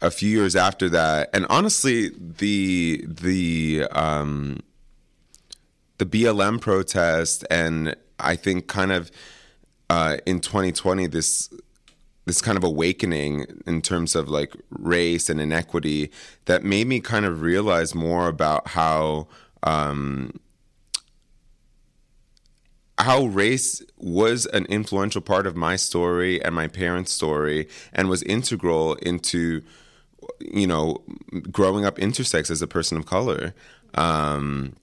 a 0.00 0.10
few 0.10 0.30
years 0.30 0.56
after 0.56 0.88
that, 0.88 1.30
and 1.34 1.46
honestly 1.50 2.10
the 2.18 3.04
the 3.06 3.86
um, 3.92 4.60
the 5.98 6.06
BLM 6.06 6.58
protest, 6.60 7.44
and 7.50 7.94
I 8.18 8.36
think 8.36 8.66
kind 8.66 8.92
of 8.92 9.10
uh, 9.90 10.16
in 10.24 10.40
2020 10.40 11.06
this 11.08 11.50
this 12.26 12.40
kind 12.40 12.56
of 12.56 12.64
awakening 12.64 13.46
in 13.66 13.82
terms 13.82 14.14
of 14.14 14.28
like 14.28 14.54
race 14.70 15.28
and 15.28 15.40
inequity 15.40 16.10
that 16.44 16.62
made 16.62 16.86
me 16.86 17.00
kind 17.00 17.24
of 17.24 17.42
realize 17.42 17.94
more 17.94 18.28
about 18.28 18.68
how 18.68 19.26
um, 19.62 20.38
how 22.98 23.24
race 23.24 23.82
was 23.96 24.46
an 24.46 24.66
influential 24.66 25.20
part 25.20 25.46
of 25.46 25.56
my 25.56 25.76
story 25.76 26.42
and 26.44 26.54
my 26.54 26.68
parents' 26.68 27.12
story 27.12 27.66
and 27.92 28.08
was 28.08 28.22
integral 28.24 28.94
into 28.96 29.62
you 30.40 30.66
know 30.66 31.02
growing 31.50 31.84
up 31.84 31.96
intersex 31.96 32.50
as 32.50 32.62
a 32.62 32.66
person 32.66 32.98
of 32.98 33.06
color. 33.06 33.54
Um, 33.94 34.74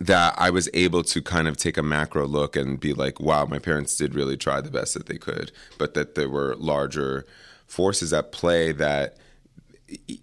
that 0.00 0.34
I 0.38 0.50
was 0.50 0.68
able 0.74 1.02
to 1.04 1.20
kind 1.20 1.48
of 1.48 1.56
take 1.56 1.76
a 1.76 1.82
macro 1.82 2.26
look 2.26 2.56
and 2.56 2.78
be 2.78 2.92
like 2.92 3.20
wow 3.20 3.44
my 3.46 3.58
parents 3.58 3.96
did 3.96 4.14
really 4.14 4.36
try 4.36 4.60
the 4.60 4.70
best 4.70 4.94
that 4.94 5.06
they 5.06 5.18
could 5.18 5.52
but 5.78 5.94
that 5.94 6.14
there 6.14 6.28
were 6.28 6.54
larger 6.56 7.26
forces 7.66 8.12
at 8.12 8.32
play 8.32 8.72
that 8.72 9.16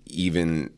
even 0.05 0.72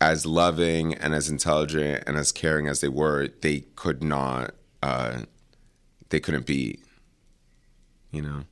as 0.00 0.24
loving 0.24 0.94
and 0.94 1.14
as 1.14 1.28
intelligent 1.28 2.04
and 2.06 2.16
as 2.16 2.32
caring 2.32 2.68
as 2.68 2.80
they 2.80 2.88
were 2.88 3.28
they 3.42 3.60
could 3.76 4.02
not 4.02 4.54
uh, 4.82 5.22
they 6.10 6.20
couldn't 6.20 6.46
be, 6.46 6.78
you 8.10 8.22
know. 8.22 8.44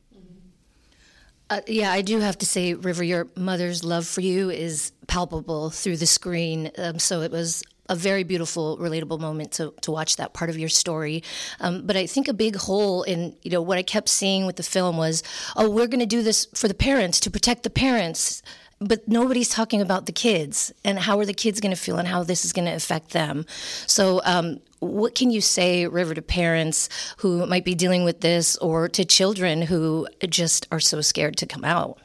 Uh, 1.48 1.60
yeah, 1.68 1.92
I 1.92 2.02
do 2.02 2.18
have 2.18 2.36
to 2.38 2.46
say, 2.46 2.74
River, 2.74 3.04
your 3.04 3.28
mother's 3.36 3.84
love 3.84 4.06
for 4.06 4.20
you 4.20 4.50
is 4.50 4.92
palpable 5.06 5.70
through 5.70 5.96
the 5.96 6.06
screen. 6.06 6.72
Um, 6.76 6.98
so 6.98 7.22
it 7.22 7.30
was 7.30 7.62
a 7.88 7.94
very 7.94 8.24
beautiful, 8.24 8.78
relatable 8.78 9.20
moment 9.20 9.52
to, 9.52 9.74
to 9.82 9.90
watch 9.90 10.16
that 10.16 10.32
part 10.32 10.50
of 10.50 10.58
your 10.58 10.68
story. 10.68 11.22
Um, 11.60 11.86
but 11.86 11.96
I 11.96 12.06
think 12.06 12.28
a 12.28 12.34
big 12.34 12.56
hole 12.56 13.02
in, 13.02 13.36
you 13.42 13.50
know, 13.50 13.62
what 13.62 13.78
I 13.78 13.82
kept 13.82 14.08
seeing 14.08 14.46
with 14.46 14.56
the 14.56 14.62
film 14.62 14.96
was, 14.96 15.22
oh, 15.56 15.70
we're 15.70 15.86
going 15.86 16.00
to 16.00 16.06
do 16.06 16.22
this 16.22 16.46
for 16.54 16.68
the 16.68 16.74
parents, 16.74 17.20
to 17.20 17.30
protect 17.30 17.62
the 17.62 17.70
parents 17.70 18.42
but 18.80 19.08
nobody's 19.08 19.48
talking 19.48 19.80
about 19.80 20.06
the 20.06 20.12
kids 20.12 20.72
and 20.84 20.98
how 20.98 21.18
are 21.18 21.24
the 21.24 21.34
kids 21.34 21.60
going 21.60 21.74
to 21.74 21.80
feel 21.80 21.96
and 21.96 22.06
how 22.06 22.22
this 22.22 22.44
is 22.44 22.52
going 22.52 22.66
to 22.66 22.74
affect 22.74 23.10
them. 23.10 23.46
So, 23.86 24.20
um, 24.24 24.60
what 24.80 25.14
can 25.14 25.30
you 25.30 25.40
say, 25.40 25.86
River, 25.86 26.14
to 26.14 26.22
parents 26.22 26.90
who 27.18 27.46
might 27.46 27.64
be 27.64 27.74
dealing 27.74 28.04
with 28.04 28.20
this 28.20 28.56
or 28.58 28.88
to 28.90 29.04
children 29.06 29.62
who 29.62 30.06
just 30.28 30.68
are 30.70 30.80
so 30.80 31.00
scared 31.00 31.38
to 31.38 31.46
come 31.46 31.64
out? 31.64 31.98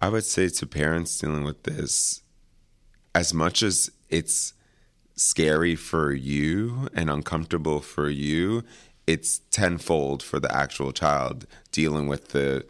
I 0.00 0.08
would 0.08 0.24
say 0.24 0.48
to 0.48 0.66
parents 0.66 1.18
dealing 1.18 1.44
with 1.44 1.64
this, 1.64 2.22
as 3.14 3.32
much 3.32 3.62
as 3.62 3.90
it's 4.10 4.54
scary 5.16 5.76
for 5.76 6.12
you 6.12 6.88
and 6.94 7.08
uncomfortable 7.08 7.80
for 7.80 8.08
you, 8.08 8.64
it's 9.06 9.40
tenfold 9.50 10.22
for 10.22 10.40
the 10.40 10.54
actual 10.54 10.92
child 10.92 11.46
dealing 11.70 12.08
with 12.08 12.28
the, 12.28 12.64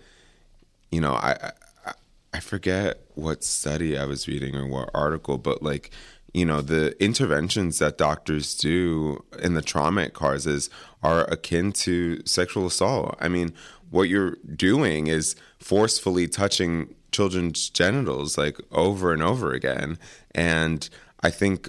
you 0.91 1.01
know, 1.01 1.15
I, 1.15 1.53
I, 1.87 1.93
I 2.35 2.41
forget 2.41 3.01
what 3.15 3.45
study 3.45 3.97
I 3.97 4.05
was 4.05 4.29
reading 4.29 4.57
or 4.57 4.67
what 4.67 4.91
article, 4.93 5.39
but 5.39 5.63
like 5.63 5.91
you 6.35 6.45
know 6.45 6.61
the 6.61 7.01
interventions 7.03 7.79
that 7.79 7.97
doctors 7.97 8.55
do 8.57 9.25
in 9.41 9.55
the 9.55 9.63
trauma 9.63 10.03
it 10.03 10.15
causes 10.15 10.69
are 11.03 11.23
akin 11.31 11.73
to 11.73 12.21
sexual 12.27 12.67
assault. 12.67 13.17
I 13.21 13.29
mean 13.29 13.55
what 13.91 14.09
you're 14.09 14.37
doing 14.57 15.07
is 15.07 15.37
forcefully 15.61 16.27
touching 16.27 16.93
children's 17.15 17.71
genitals 17.71 18.37
like 18.37 18.59
over 18.73 19.13
and 19.13 19.23
over 19.23 19.53
again 19.53 19.99
and 20.35 20.89
i 21.23 21.31
think 21.31 21.69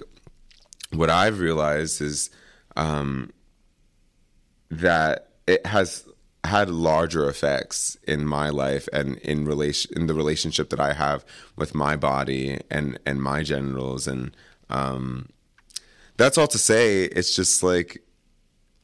what 0.92 1.10
i've 1.10 1.38
realized 1.38 2.00
is 2.00 2.30
um, 2.76 3.32
that 4.70 5.28
it 5.46 5.64
has 5.66 6.06
had 6.46 6.70
larger 6.70 7.28
effects 7.28 7.96
in 8.06 8.26
my 8.26 8.48
life 8.48 8.88
and 8.92 9.16
in 9.18 9.44
relation 9.44 9.90
in 9.96 10.06
the 10.06 10.14
relationship 10.14 10.70
that 10.70 10.80
I 10.80 10.92
have 10.94 11.24
with 11.56 11.74
my 11.74 11.96
body 11.96 12.60
and 12.70 12.98
and 13.04 13.22
my 13.22 13.42
genitals 13.42 14.06
and 14.06 14.34
um, 14.70 15.28
that's 16.16 16.38
all 16.38 16.48
to 16.48 16.58
say. 16.58 17.04
It's 17.04 17.34
just 17.36 17.62
like 17.62 18.02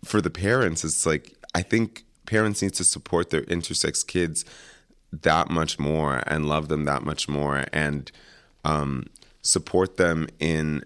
for 0.05 0.21
the 0.21 0.31
parents, 0.31 0.85
it's 0.85 1.07
like 1.07 1.35
I 1.55 1.63
think 1.63 2.05
parents 2.27 2.63
need 2.63 2.75
to 2.75 2.85
support 2.85 3.31
their 3.31 3.43
intersex 3.43 4.07
kids 4.07 4.45
that 5.13 5.51
much 5.51 5.79
more 5.79 6.23
and 6.27 6.47
love 6.47 6.69
them 6.69 6.85
that 6.85 7.03
much 7.03 7.29
more 7.29 7.67
and 7.73 8.11
um, 8.65 9.07
support 9.43 9.97
them 9.97 10.29
in 10.39 10.85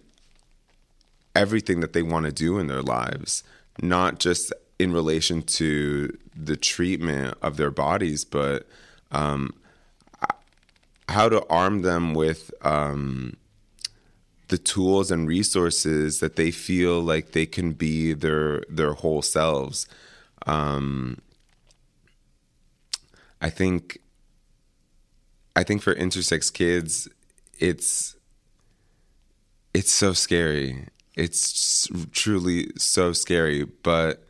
everything 1.35 1.81
that 1.81 1.93
they 1.93 2.03
want 2.03 2.27
to 2.27 2.33
do 2.33 2.59
in 2.59 2.67
their 2.67 2.83
lives, 2.83 3.45
not 3.81 4.19
just 4.19 4.53
in 4.79 4.93
relation 4.93 5.43
to 5.43 6.17
the 6.35 6.57
treatment 6.57 7.37
of 7.41 7.57
their 7.57 7.71
bodies, 7.71 8.25
but 8.25 8.67
um, 9.13 9.55
how 11.09 11.29
to 11.29 11.47
arm 11.49 11.83
them 11.83 12.15
with 12.15 12.51
um, 12.63 13.37
the 14.49 14.59
tools 14.59 15.11
and 15.11 15.29
resources 15.29 16.21
that 16.21 16.37
they 16.37 16.51
feel 16.51 17.01
like 17.01 17.33
they 17.33 17.47
can 17.47 17.73
be 17.73 18.13
their 18.13 18.63
their 18.69 18.93
whole 18.93 19.23
selves. 19.23 19.87
Um, 20.47 21.19
I 23.41 23.51
think 23.51 24.01
I 25.57 25.65
think 25.65 25.83
for 25.83 25.95
intersex 25.95 26.53
kids, 26.53 27.09
it's 27.59 28.15
it's 29.73 29.91
so 29.91 30.13
scary. 30.13 30.89
It's 31.17 31.89
truly 32.13 32.71
so 32.77 33.13
scary, 33.13 33.65
but 33.65 34.23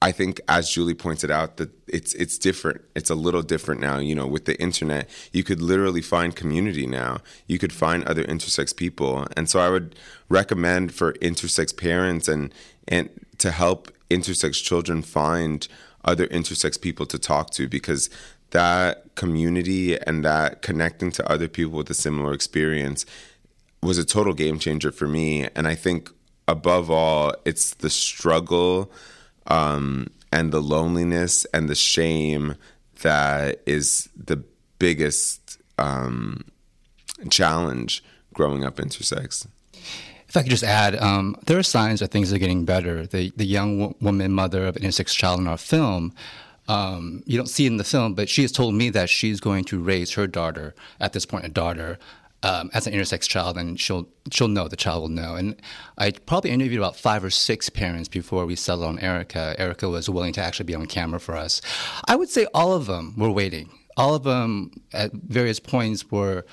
I 0.00 0.12
think, 0.12 0.40
as 0.48 0.70
Julie 0.70 0.94
pointed 0.94 1.30
out, 1.30 1.58
that 1.58 1.70
it's 1.88 2.14
it's 2.14 2.38
different. 2.38 2.82
It's 2.94 3.10
a 3.10 3.14
little 3.14 3.42
different 3.42 3.80
now. 3.80 3.98
You 3.98 4.14
know, 4.14 4.26
with 4.26 4.46
the 4.46 4.58
internet, 4.60 5.08
you 5.32 5.44
could 5.44 5.60
literally 5.60 6.02
find 6.02 6.34
community 6.34 6.86
now. 6.86 7.18
You 7.46 7.58
could 7.58 7.72
find 7.72 8.04
other 8.04 8.24
intersex 8.24 8.74
people, 8.74 9.26
and 9.36 9.48
so 9.48 9.60
I 9.60 9.68
would 9.68 9.94
recommend 10.28 10.94
for 10.94 11.12
intersex 11.14 11.76
parents 11.76 12.28
and 12.28 12.52
and 12.88 13.08
to 13.38 13.50
help 13.50 13.90
intersex 14.10 14.62
children 14.62 15.02
find 15.02 15.68
other 16.04 16.26
intersex 16.28 16.78
people 16.78 17.06
to 17.06 17.18
talk 17.18 17.50
to 17.50 17.66
because 17.66 18.10
that 18.54 19.14
community 19.16 19.98
and 19.98 20.24
that 20.24 20.62
connecting 20.62 21.10
to 21.10 21.30
other 21.30 21.48
people 21.48 21.76
with 21.76 21.90
a 21.90 21.94
similar 21.94 22.32
experience 22.32 23.04
was 23.82 23.98
a 23.98 24.04
total 24.04 24.32
game 24.32 24.58
changer 24.58 24.92
for 24.92 25.08
me. 25.08 25.48
And 25.56 25.66
I 25.66 25.74
think 25.74 26.08
above 26.46 26.88
all, 26.88 27.34
it's 27.44 27.74
the 27.74 27.90
struggle 27.90 28.90
um, 29.48 30.06
and 30.32 30.52
the 30.52 30.62
loneliness 30.62 31.44
and 31.52 31.68
the 31.68 31.74
shame 31.74 32.54
that 33.02 33.60
is 33.66 34.08
the 34.16 34.42
biggest 34.78 35.58
um, 35.76 36.44
challenge 37.28 38.04
growing 38.34 38.64
up 38.64 38.76
intersex. 38.76 39.48
If 40.28 40.36
I 40.36 40.42
could 40.42 40.50
just 40.50 40.64
add, 40.64 40.94
um, 40.96 41.36
there 41.46 41.58
are 41.58 41.64
signs 41.64 42.00
that 42.00 42.12
things 42.12 42.32
are 42.32 42.38
getting 42.38 42.64
better. 42.64 43.06
The 43.06 43.32
the 43.36 43.44
young 43.44 43.78
w- 43.78 43.94
woman 44.00 44.32
mother 44.32 44.66
of 44.66 44.76
an 44.76 44.82
intersex 44.82 45.14
child 45.14 45.38
in 45.38 45.46
our 45.46 45.58
film, 45.58 46.12
um, 46.68 47.22
you 47.26 47.36
don't 47.36 47.48
see 47.48 47.66
in 47.66 47.76
the 47.76 47.84
film, 47.84 48.14
but 48.14 48.28
she 48.28 48.42
has 48.42 48.52
told 48.52 48.74
me 48.74 48.90
that 48.90 49.10
she's 49.10 49.40
going 49.40 49.64
to 49.64 49.78
raise 49.82 50.12
her 50.12 50.26
daughter 50.26 50.74
at 51.00 51.12
this 51.12 51.26
point, 51.26 51.44
a 51.44 51.48
daughter, 51.48 51.98
um, 52.44 52.70
as 52.74 52.86
an 52.86 52.92
intersex 52.92 53.26
child, 53.26 53.56
and 53.56 53.80
she'll 53.80 54.06
she'll 54.30 54.48
know 54.48 54.68
the 54.68 54.76
child 54.76 55.02
will 55.02 55.08
know. 55.08 55.34
And 55.34 55.56
I 55.96 56.10
probably 56.10 56.50
interviewed 56.50 56.78
about 56.78 56.96
five 56.96 57.24
or 57.24 57.30
six 57.30 57.70
parents 57.70 58.08
before 58.08 58.44
we 58.44 58.54
settled 58.54 58.86
on 58.86 58.98
Erica. 58.98 59.54
Erica 59.58 59.88
was 59.88 60.08
willing 60.10 60.34
to 60.34 60.42
actually 60.42 60.66
be 60.66 60.74
on 60.74 60.86
camera 60.86 61.18
for 61.18 61.36
us. 61.36 61.62
I 62.06 62.16
would 62.16 62.28
say 62.28 62.46
all 62.54 62.74
of 62.74 62.86
them 62.86 63.14
were 63.16 63.30
waiting. 63.30 63.70
All 63.96 64.14
of 64.14 64.24
them 64.24 64.72
at 64.92 65.12
various 65.12 65.58
points 65.58 66.10
were 66.10 66.44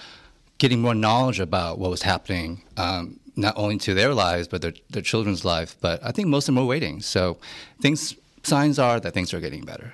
getting 0.60 0.82
more 0.82 0.96
knowledge 0.96 1.40
about 1.40 1.80
what 1.80 1.90
was 1.90 2.04
happening, 2.04 2.62
um, 2.78 3.20
not 3.36 3.54
only 3.58 3.78
to 3.80 3.94
their 3.94 4.14
lives 4.14 4.48
but 4.48 4.62
their 4.62 4.74
their 4.90 5.02
children's 5.02 5.44
life. 5.44 5.76
But 5.82 6.02
I 6.04 6.12
think 6.14 6.30
most 6.30 6.48
of 6.48 6.56
them 6.56 6.64
were 6.64 6.70
waiting. 6.70 7.02
So 7.02 7.38
things 7.82 8.16
signs 8.44 8.80
are 8.80 9.00
that 9.02 9.14
things 9.14 9.34
are 9.34 9.42
getting 9.42 9.66
better. 9.66 9.94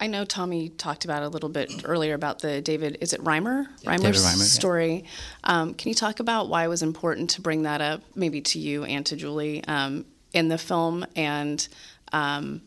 I 0.00 0.06
know 0.06 0.24
Tommy 0.24 0.68
talked 0.68 1.04
about 1.04 1.22
a 1.22 1.28
little 1.28 1.48
bit 1.48 1.82
earlier 1.84 2.14
about 2.14 2.40
the 2.40 2.60
David, 2.60 2.98
is 3.00 3.12
it 3.12 3.22
Reimer? 3.22 3.66
David 3.82 4.00
Reimer's 4.00 4.24
Reimer, 4.24 4.38
yeah. 4.38 4.44
story. 4.44 5.04
Um, 5.42 5.74
can 5.74 5.88
you 5.88 5.94
talk 5.94 6.20
about 6.20 6.48
why 6.48 6.64
it 6.64 6.68
was 6.68 6.82
important 6.82 7.30
to 7.30 7.40
bring 7.40 7.62
that 7.62 7.80
up, 7.80 8.02
maybe 8.14 8.40
to 8.42 8.58
you 8.60 8.84
and 8.84 9.04
to 9.06 9.16
Julie, 9.16 9.64
um, 9.64 10.04
in 10.32 10.48
the 10.48 10.58
film? 10.58 11.04
And 11.16 11.66
um, 12.12 12.62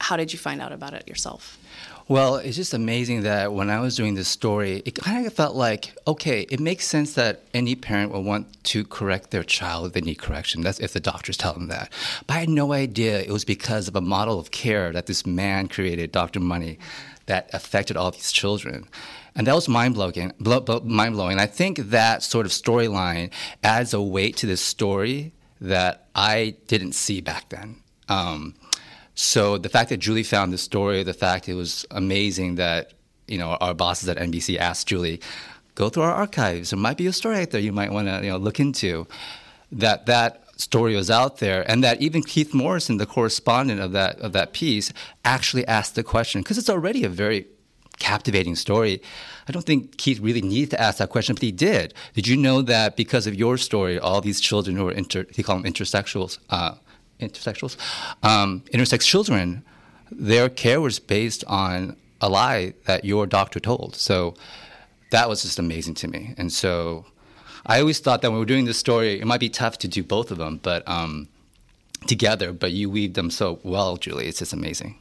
how 0.00 0.16
did 0.16 0.32
you 0.32 0.38
find 0.38 0.60
out 0.60 0.72
about 0.72 0.92
it 0.92 1.06
yourself? 1.06 1.56
Well, 2.08 2.36
it's 2.36 2.56
just 2.56 2.72
amazing 2.72 3.22
that 3.22 3.52
when 3.52 3.68
I 3.68 3.80
was 3.80 3.96
doing 3.96 4.14
this 4.14 4.28
story, 4.28 4.80
it 4.84 4.94
kind 4.94 5.26
of 5.26 5.32
felt 5.32 5.56
like, 5.56 5.92
okay, 6.06 6.42
it 6.48 6.60
makes 6.60 6.86
sense 6.86 7.14
that 7.14 7.42
any 7.52 7.74
parent 7.74 8.12
will 8.12 8.22
want 8.22 8.62
to 8.64 8.84
correct 8.84 9.32
their 9.32 9.42
child 9.42 9.86
if 9.86 9.92
they 9.92 10.00
need 10.02 10.16
correction. 10.16 10.60
That's 10.60 10.78
if 10.78 10.92
the 10.92 11.00
doctors 11.00 11.36
tell 11.36 11.52
them 11.52 11.66
that. 11.66 11.92
But 12.28 12.34
I 12.34 12.40
had 12.40 12.48
no 12.48 12.72
idea 12.72 13.18
it 13.18 13.30
was 13.32 13.44
because 13.44 13.88
of 13.88 13.96
a 13.96 14.00
model 14.00 14.38
of 14.38 14.52
care 14.52 14.92
that 14.92 15.06
this 15.06 15.26
man 15.26 15.66
created, 15.66 16.12
Dr. 16.12 16.38
Money, 16.38 16.78
that 17.26 17.50
affected 17.52 17.96
all 17.96 18.12
these 18.12 18.30
children. 18.30 18.86
And 19.34 19.48
that 19.48 19.56
was 19.56 19.68
mind 19.68 19.94
blowing. 19.94 20.32
Mind 20.38 21.14
blowing. 21.14 21.40
I 21.40 21.46
think 21.46 21.78
that 21.78 22.22
sort 22.22 22.46
of 22.46 22.52
storyline 22.52 23.32
adds 23.64 23.92
a 23.92 24.00
weight 24.00 24.36
to 24.36 24.46
this 24.46 24.60
story 24.60 25.32
that 25.60 26.06
I 26.14 26.54
didn't 26.68 26.92
see 26.92 27.20
back 27.20 27.48
then. 27.48 27.82
Um, 28.08 28.54
so 29.16 29.56
the 29.56 29.70
fact 29.70 29.88
that 29.88 29.96
Julie 29.96 30.22
found 30.22 30.52
this 30.52 30.62
story, 30.62 31.02
the 31.02 31.14
fact 31.14 31.48
it 31.48 31.54
was 31.54 31.86
amazing 31.90 32.56
that 32.56 32.92
you 33.26 33.38
know 33.38 33.56
our 33.60 33.74
bosses 33.74 34.08
at 34.08 34.18
NBC 34.18 34.58
asked 34.58 34.86
Julie, 34.86 35.20
go 35.74 35.88
through 35.88 36.04
our 36.04 36.12
archives. 36.12 36.70
There 36.70 36.78
might 36.78 36.98
be 36.98 37.06
a 37.06 37.12
story 37.12 37.40
out 37.40 37.50
there 37.50 37.60
you 37.60 37.72
might 37.72 37.90
want 37.90 38.08
to 38.08 38.20
you 38.22 38.30
know 38.30 38.36
look 38.36 38.60
into. 38.60 39.06
That 39.72 40.06
that 40.06 40.44
story 40.60 40.94
was 40.94 41.10
out 41.10 41.38
there, 41.38 41.68
and 41.68 41.82
that 41.82 42.00
even 42.00 42.22
Keith 42.22 42.52
Morrison, 42.52 42.98
the 42.98 43.06
correspondent 43.06 43.80
of 43.80 43.92
that 43.92 44.20
of 44.20 44.32
that 44.34 44.52
piece, 44.52 44.92
actually 45.24 45.66
asked 45.66 45.94
the 45.94 46.02
question 46.04 46.42
because 46.42 46.58
it's 46.58 46.70
already 46.70 47.02
a 47.02 47.08
very 47.08 47.46
captivating 47.98 48.54
story. 48.54 49.00
I 49.48 49.52
don't 49.52 49.64
think 49.64 49.96
Keith 49.96 50.20
really 50.20 50.42
needed 50.42 50.70
to 50.72 50.80
ask 50.80 50.98
that 50.98 51.08
question, 51.08 51.34
but 51.34 51.42
he 51.42 51.52
did. 51.52 51.94
Did 52.12 52.28
you 52.28 52.36
know 52.36 52.60
that 52.60 52.96
because 52.96 53.26
of 53.26 53.34
your 53.34 53.56
story, 53.56 53.98
all 53.98 54.20
these 54.20 54.40
children 54.40 54.76
who 54.76 54.88
are 54.88 54.92
inter, 54.92 55.24
he 55.32 55.42
called 55.42 55.64
them 55.64 55.72
intersexuals, 55.72 56.38
uh, 56.50 56.74
intersexuals, 57.20 57.76
um, 58.22 58.62
intersex 58.72 59.02
children, 59.02 59.64
their 60.10 60.48
care 60.48 60.80
was 60.80 60.98
based 60.98 61.44
on 61.46 61.96
a 62.20 62.28
lie 62.28 62.74
that 62.84 63.04
your 63.04 63.26
doctor 63.26 63.60
told. 63.60 63.96
So 63.96 64.34
that 65.10 65.28
was 65.28 65.42
just 65.42 65.58
amazing 65.58 65.94
to 65.94 66.08
me. 66.08 66.34
And 66.38 66.52
so 66.52 67.06
I 67.64 67.80
always 67.80 67.98
thought 67.98 68.22
that 68.22 68.28
when 68.28 68.36
we 68.36 68.40
were 68.40 68.46
doing 68.46 68.64
this 68.64 68.78
story, 68.78 69.20
it 69.20 69.26
might 69.26 69.40
be 69.40 69.48
tough 69.48 69.78
to 69.78 69.88
do 69.88 70.02
both 70.02 70.30
of 70.30 70.38
them, 70.38 70.60
but 70.62 70.86
um, 70.88 71.28
together. 72.06 72.52
But 72.52 72.72
you 72.72 72.88
weave 72.90 73.14
them 73.14 73.30
so 73.30 73.58
well, 73.62 73.96
Julie. 73.96 74.26
It's 74.26 74.38
just 74.38 74.52
amazing. 74.52 74.98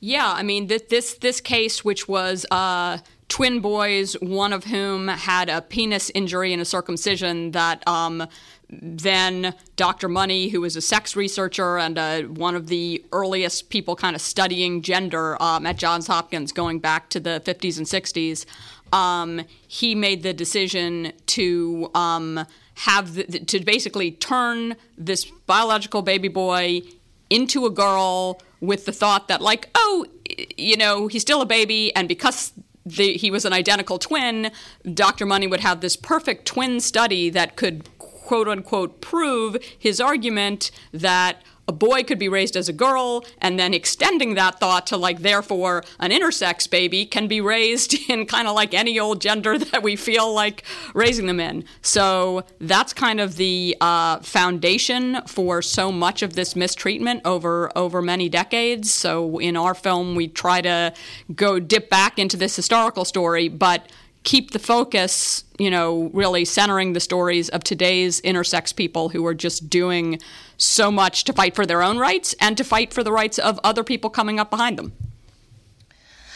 Yeah, 0.00 0.32
I 0.32 0.42
mean 0.42 0.66
this 0.66 0.82
this, 0.82 1.14
this 1.14 1.40
case, 1.40 1.84
which 1.84 2.06
was 2.08 2.44
uh, 2.50 2.98
twin 3.28 3.60
boys, 3.60 4.14
one 4.14 4.52
of 4.52 4.64
whom 4.64 5.08
had 5.08 5.48
a 5.48 5.62
penis 5.62 6.10
injury 6.14 6.52
and 6.52 6.62
a 6.62 6.66
circumcision 6.66 7.52
that. 7.52 7.86
Um, 7.86 8.28
then 8.68 9.54
Dr. 9.76 10.08
Money, 10.08 10.48
who 10.48 10.60
was 10.60 10.74
a 10.74 10.80
sex 10.80 11.14
researcher 11.14 11.78
and 11.78 11.96
uh, 11.96 12.22
one 12.22 12.56
of 12.56 12.66
the 12.66 13.04
earliest 13.12 13.70
people 13.70 13.94
kind 13.94 14.16
of 14.16 14.20
studying 14.20 14.82
gender 14.82 15.40
um, 15.40 15.66
at 15.66 15.76
Johns 15.76 16.08
Hopkins 16.08 16.50
going 16.50 16.80
back 16.80 17.08
to 17.10 17.20
the 17.20 17.40
50s 17.44 17.78
and 17.78 17.86
60s, 17.86 18.44
um, 18.92 19.42
he 19.68 19.94
made 19.94 20.22
the 20.22 20.32
decision 20.32 21.12
to 21.26 21.90
um, 21.94 22.44
have 22.74 23.14
to 23.46 23.60
basically 23.60 24.10
turn 24.10 24.76
this 24.98 25.24
biological 25.46 26.02
baby 26.02 26.28
boy 26.28 26.82
into 27.30 27.66
a 27.66 27.70
girl 27.70 28.40
with 28.66 28.84
the 28.84 28.92
thought 28.92 29.28
that 29.28 29.40
like 29.40 29.68
oh 29.74 30.06
you 30.56 30.76
know 30.76 31.06
he's 31.06 31.22
still 31.22 31.40
a 31.40 31.46
baby 31.46 31.94
and 31.94 32.08
because 32.08 32.52
the, 32.84 33.16
he 33.16 33.30
was 33.30 33.44
an 33.44 33.52
identical 33.52 33.98
twin 33.98 34.50
dr 34.92 35.24
money 35.24 35.46
would 35.46 35.60
have 35.60 35.80
this 35.80 35.96
perfect 35.96 36.46
twin 36.46 36.80
study 36.80 37.30
that 37.30 37.56
could 37.56 37.88
quote 37.98 38.48
unquote 38.48 39.00
prove 39.00 39.56
his 39.78 40.00
argument 40.00 40.70
that 40.92 41.42
a 41.68 41.72
boy 41.72 42.02
could 42.02 42.18
be 42.18 42.28
raised 42.28 42.56
as 42.56 42.68
a 42.68 42.72
girl, 42.72 43.24
and 43.38 43.58
then 43.58 43.74
extending 43.74 44.34
that 44.34 44.60
thought 44.60 44.86
to 44.88 44.96
like, 44.96 45.20
therefore, 45.20 45.84
an 45.98 46.10
intersex 46.10 46.68
baby 46.70 47.04
can 47.04 47.26
be 47.26 47.40
raised 47.40 47.96
in 48.08 48.26
kind 48.26 48.46
of 48.46 48.54
like 48.54 48.74
any 48.74 48.98
old 48.98 49.20
gender 49.20 49.58
that 49.58 49.82
we 49.82 49.96
feel 49.96 50.32
like 50.32 50.62
raising 50.94 51.26
them 51.26 51.40
in. 51.40 51.64
So 51.82 52.44
that's 52.60 52.92
kind 52.92 53.20
of 53.20 53.36
the 53.36 53.76
uh, 53.80 54.20
foundation 54.20 55.22
for 55.26 55.62
so 55.62 55.90
much 55.90 56.22
of 56.22 56.34
this 56.34 56.54
mistreatment 56.54 57.22
over 57.24 57.70
over 57.76 58.00
many 58.00 58.28
decades. 58.28 58.90
So 58.90 59.38
in 59.38 59.56
our 59.56 59.74
film, 59.74 60.14
we 60.14 60.28
try 60.28 60.60
to 60.60 60.94
go 61.34 61.58
dip 61.58 61.90
back 61.90 62.18
into 62.18 62.36
this 62.36 62.54
historical 62.54 63.04
story, 63.04 63.48
but 63.48 63.90
keep 64.26 64.50
the 64.50 64.58
focus, 64.58 65.44
you 65.56 65.70
know, 65.70 66.10
really 66.12 66.44
centering 66.44 66.92
the 66.92 67.00
stories 67.00 67.48
of 67.50 67.62
today's 67.62 68.20
intersex 68.22 68.74
people 68.74 69.08
who 69.08 69.24
are 69.24 69.34
just 69.34 69.70
doing 69.70 70.18
so 70.58 70.90
much 70.90 71.22
to 71.24 71.32
fight 71.32 71.54
for 71.54 71.64
their 71.64 71.80
own 71.80 71.96
rights 71.96 72.34
and 72.40 72.56
to 72.56 72.64
fight 72.64 72.92
for 72.92 73.04
the 73.04 73.12
rights 73.12 73.38
of 73.38 73.58
other 73.62 73.84
people 73.84 74.10
coming 74.10 74.40
up 74.40 74.50
behind 74.50 74.78
them. 74.78 74.92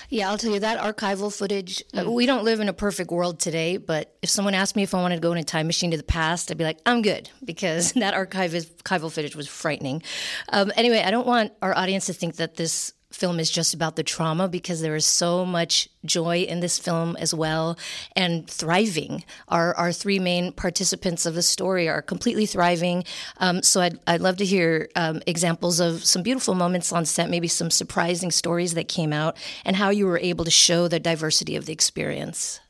Yeah, 0.09 0.31
I'll 0.31 0.39
tell 0.39 0.53
you 0.53 0.61
that 0.61 0.79
archival 0.79 1.37
footage. 1.37 1.83
Uh, 1.97 2.11
we 2.11 2.27
don't 2.27 2.45
live 2.45 2.61
in 2.61 2.69
a 2.69 2.73
perfect 2.73 3.11
world 3.11 3.41
today, 3.41 3.77
but 3.77 4.17
if 4.23 4.31
someone 4.31 4.55
asked 4.55 4.77
me 4.77 4.85
if 4.85 4.95
I 4.95 5.01
wanted 5.01 5.17
to 5.17 5.21
go 5.21 5.33
in 5.33 5.39
a 5.39 5.45
time 5.45 5.67
machine 5.67 5.91
to 5.91 5.97
the 5.97 6.03
past, 6.03 6.51
I'd 6.51 6.59
be 6.59 6.65
like, 6.65 6.79
I'm 6.87 7.03
good 7.03 7.29
because 7.45 7.93
that 7.95 8.15
archival 8.15 9.13
footage 9.13 9.35
was 9.35 9.49
frightening. 9.49 10.03
Um, 10.49 10.73
anyway, 10.77 11.03
I 11.05 11.11
don't 11.11 11.27
want 11.27 11.53
our 11.61 11.77
audience 11.77 12.07
to 12.07 12.13
think 12.13 12.37
that 12.37 12.55
this 12.55 12.93
film 13.11 13.41
is 13.41 13.51
just 13.51 13.75
about 13.75 13.97
the 13.97 14.03
trauma 14.03 14.49
because 14.49 14.81
there 14.81 14.97
is 14.97 15.05
so 15.05 15.45
much 15.45 15.89
joy 16.05 16.39
in 16.39 16.61
this 16.61 16.79
film 16.79 17.17
as 17.17 17.35
well 17.35 17.77
and 18.17 18.49
thriving. 18.49 19.25
Our, 19.49 19.75
our 19.77 19.93
three 19.93 20.19
main 20.19 20.53
participants 20.53 21.27
of 21.27 21.35
the 21.35 21.43
story 21.43 21.89
are 21.89 22.03
completely 22.03 22.47
thriving. 22.47 23.05
Um, 23.39 23.63
so 23.63 23.81
I'd, 23.81 23.99
I'd 24.07 24.21
love 24.21 24.37
to 24.39 24.45
hear 24.45 24.89
um, 24.97 25.23
examples 25.27 25.81
of 25.81 26.05
some 26.05 26.23
beautiful 26.23 26.55
moments 26.55 26.93
on 26.93 27.05
set, 27.05 27.29
maybe 27.29 27.49
some 27.49 27.71
surprising 27.71 28.31
stories 28.31 28.75
that 28.75 28.89
came 28.89 29.13
out, 29.13 29.37
and 29.65 29.77
how 29.77 29.91
you 29.91 30.07
were 30.07 30.19
able 30.19 30.45
to 30.45 30.51
show 30.51 30.89
the 30.89 31.01
diversity 31.01 31.57
of 31.57 31.67
the 31.67 31.73
experience. 31.73 32.61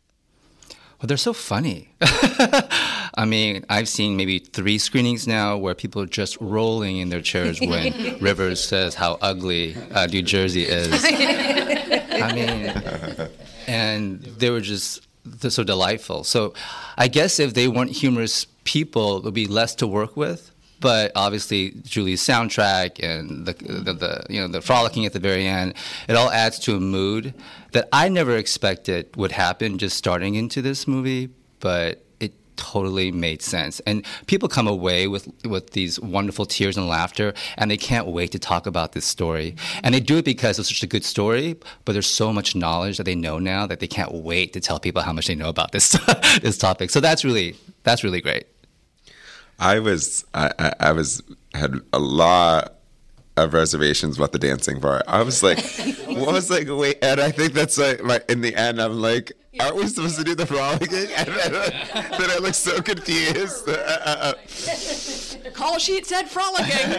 Well, 1.01 1.07
they're 1.07 1.17
so 1.17 1.33
funny. 1.33 1.89
I 2.03 3.25
mean, 3.27 3.65
I've 3.71 3.89
seen 3.89 4.19
maybe 4.19 4.39
three 4.39 4.77
screenings 4.77 5.27
now 5.27 5.57
where 5.57 5.75
people 5.75 6.03
are 6.03 6.07
just 6.07 6.37
rolling 6.43 6.99
in 6.99 7.09
their 7.09 7.23
chairs 7.23 7.59
when 7.63 8.19
Rivers 8.21 8.63
says 8.63 8.95
how 8.95 9.17
ugly 9.23 9.77
uh, 9.93 10.07
New 10.07 10.21
Jersey 10.21 10.65
is. 10.65 10.93
I 11.09 12.33
mean, 12.35 13.31
and 13.67 14.21
they 14.21 14.51
were 14.51 14.61
just 14.61 15.07
they're 15.25 15.51
so 15.51 15.65
delightful. 15.65 16.23
So 16.23 16.53
I 16.99 17.09
guess 17.09 17.41
if 17.41 17.55
they 17.55 17.67
weren't 17.67 17.93
humorous 17.93 18.45
people, 18.65 19.23
would 19.23 19.33
be 19.33 19.47
less 19.47 19.75
to 19.77 19.87
work 19.87 20.19
with. 20.19 20.50
But 20.81 21.13
obviously, 21.15 21.73
Julie's 21.85 22.23
soundtrack 22.23 23.03
and 23.05 23.47
the, 23.47 23.53
the, 23.53 23.93
the, 23.93 24.27
you 24.29 24.41
know 24.41 24.49
the 24.49 24.63
frolicking 24.63 25.07
at 25.07 25.13
the 25.13 25.21
very 25.21 25.47
end, 25.47 25.75
it 26.09 26.17
all 26.17 26.31
adds 26.31 26.59
to 26.61 26.77
a 26.77 26.81
mood 26.81 27.35
that 27.73 27.89
I 27.93 28.09
never 28.09 28.37
expected 28.37 29.15
would 29.17 29.33
happen 29.33 29.79
just 29.79 29.97
starting 29.97 30.35
into 30.35 30.63
this 30.63 30.89
movie. 30.89 31.29
But 31.61 32.03
it 32.19 32.33
totally 32.57 33.13
made 33.13 33.43
sense, 33.43 33.81
and 33.81 34.07
people 34.27 34.49
come 34.49 34.67
away 34.67 35.07
with 35.07 35.29
with 35.45 35.71
these 35.71 36.01
wonderful 36.01 36.47
tears 36.47 36.79
and 36.79 36.89
laughter, 36.89 37.35
and 37.59 37.71
they 37.71 37.77
can't 37.77 38.07
wait 38.07 38.33
to 38.33 38.39
talk 38.39 38.67
about 38.67 38.93
this 38.93 39.05
story. 39.05 39.57
And 39.83 39.95
they 39.95 40.01
do 40.01 40.17
it 40.17 40.25
because 40.25 40.59
it's 40.59 40.71
such 40.71 40.83
a 40.83 40.87
good 40.87 41.05
story, 41.05 41.59
but 41.85 41.93
there's 41.93 42.07
so 42.07 42.33
much 42.33 42.57
knowledge 42.57 42.97
that 42.97 43.05
they 43.05 43.15
know 43.15 43.39
now 43.39 43.67
that 43.67 43.81
they 43.81 43.87
can't 43.87 44.13
wait 44.13 44.55
to 44.55 44.61
tell 44.61 44.81
people 44.81 45.03
how 45.03 45.13
much 45.13 45.27
they 45.27 45.35
know 45.35 45.51
about 45.51 45.73
this 45.73 45.91
this 46.41 46.57
topic. 46.57 46.89
So 46.89 47.01
that's 47.01 47.23
really 47.23 47.57
that's 47.83 48.03
really 48.03 48.23
great. 48.23 48.47
I 49.61 49.79
was 49.79 50.25
I, 50.35 50.53
I, 50.59 50.73
I 50.81 50.93
was 50.93 51.23
had 51.55 51.75
a 51.93 51.99
lot 51.99 52.81
of 53.37 53.55
reservations 53.55 54.17
about 54.17 54.33
the 54.33 54.39
dancing 54.39 54.81
part. 54.81 55.03
I 55.07 55.23
was 55.23 55.43
like, 55.43 55.59
what 56.07 56.33
was 56.33 56.51
like, 56.51 56.67
wait, 56.69 56.99
and 57.03 57.21
I 57.21 57.31
think 57.31 57.53
that's 57.53 57.79
like, 57.79 58.03
my, 58.03 58.21
in 58.29 58.41
the 58.41 58.55
end, 58.55 58.81
I'm 58.81 59.01
like, 59.01 59.33
aren't 59.59 59.77
we 59.77 59.87
supposed 59.87 60.17
to 60.19 60.25
do 60.25 60.35
the 60.35 60.47
frolicking? 60.47 61.09
And 61.17 61.29
then, 61.29 61.53
then 61.53 62.31
I 62.31 62.39
look 62.41 62.55
so 62.55 62.81
confused. 62.83 63.67
the 63.67 64.37
call 65.55 65.79
sheet 65.79 66.07
said 66.07 66.29
frolicking. 66.29 66.93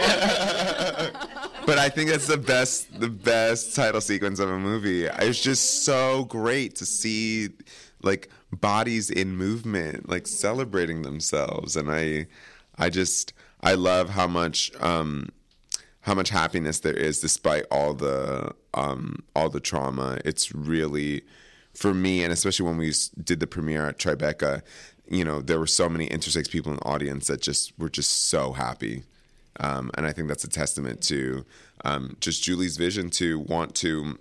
but 1.66 1.78
I 1.78 1.90
think 1.90 2.10
that's 2.10 2.28
the 2.28 2.38
best, 2.38 3.00
the 3.00 3.10
best 3.10 3.76
title 3.76 4.02
sequence 4.02 4.40
of 4.40 4.50
a 4.50 4.60
movie. 4.60 5.06
It's 5.06 5.42
just 5.42 5.84
so 5.84 6.26
great 6.26 6.76
to 6.76 6.86
see, 6.86 7.50
like, 8.02 8.30
bodies 8.52 9.10
in 9.10 9.36
movement, 9.36 10.10
like 10.10 10.28
celebrating 10.28 11.02
themselves, 11.02 11.76
and 11.76 11.90
I. 11.92 12.28
I 12.78 12.90
just 12.90 13.34
I 13.62 13.74
love 13.76 14.10
how 14.10 14.28
much 14.28 14.72
um, 14.80 15.30
how 16.02 16.14
much 16.14 16.30
happiness 16.30 16.80
there 16.80 16.96
is 16.96 17.20
despite 17.20 17.66
all 17.72 17.94
the 17.94 18.54
um, 18.74 19.24
all 19.36 19.50
the 19.50 19.60
trauma. 19.60 20.20
It's 20.26 20.54
really 20.54 21.24
for 21.74 21.94
me, 21.94 22.24
and 22.24 22.34
especially 22.34 22.66
when 22.66 22.78
we 22.78 22.94
did 23.24 23.40
the 23.40 23.48
premiere 23.48 23.88
at 23.88 23.98
Tribeca, 23.98 24.62
you 25.08 25.24
know, 25.24 25.42
there 25.42 25.60
were 25.60 25.68
so 25.68 25.88
many 25.88 26.08
intersex 26.10 26.50
people 26.50 26.72
in 26.72 26.78
the 26.78 26.86
audience 26.86 27.28
that 27.28 27.42
just 27.42 27.78
were 27.78 27.90
just 27.90 28.30
so 28.30 28.52
happy, 28.54 29.04
um, 29.60 29.92
and 29.96 30.06
I 30.06 30.12
think 30.12 30.28
that's 30.28 30.44
a 30.44 30.50
testament 30.50 31.02
to 31.04 31.46
um, 31.86 32.18
just 32.20 32.44
Julie's 32.44 32.78
vision 32.78 33.10
to 33.12 33.40
want 33.40 33.76
to 33.76 34.18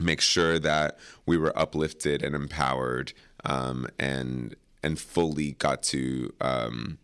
make 0.00 0.20
sure 0.20 0.58
that 0.58 0.98
we 1.26 1.36
were 1.36 1.56
uplifted 1.56 2.22
and 2.22 2.34
empowered 2.34 3.12
um, 3.44 3.86
and 3.98 4.54
and 4.82 4.98
fully 4.98 5.52
got 5.52 5.82
to 5.82 6.32
um, 6.40 6.98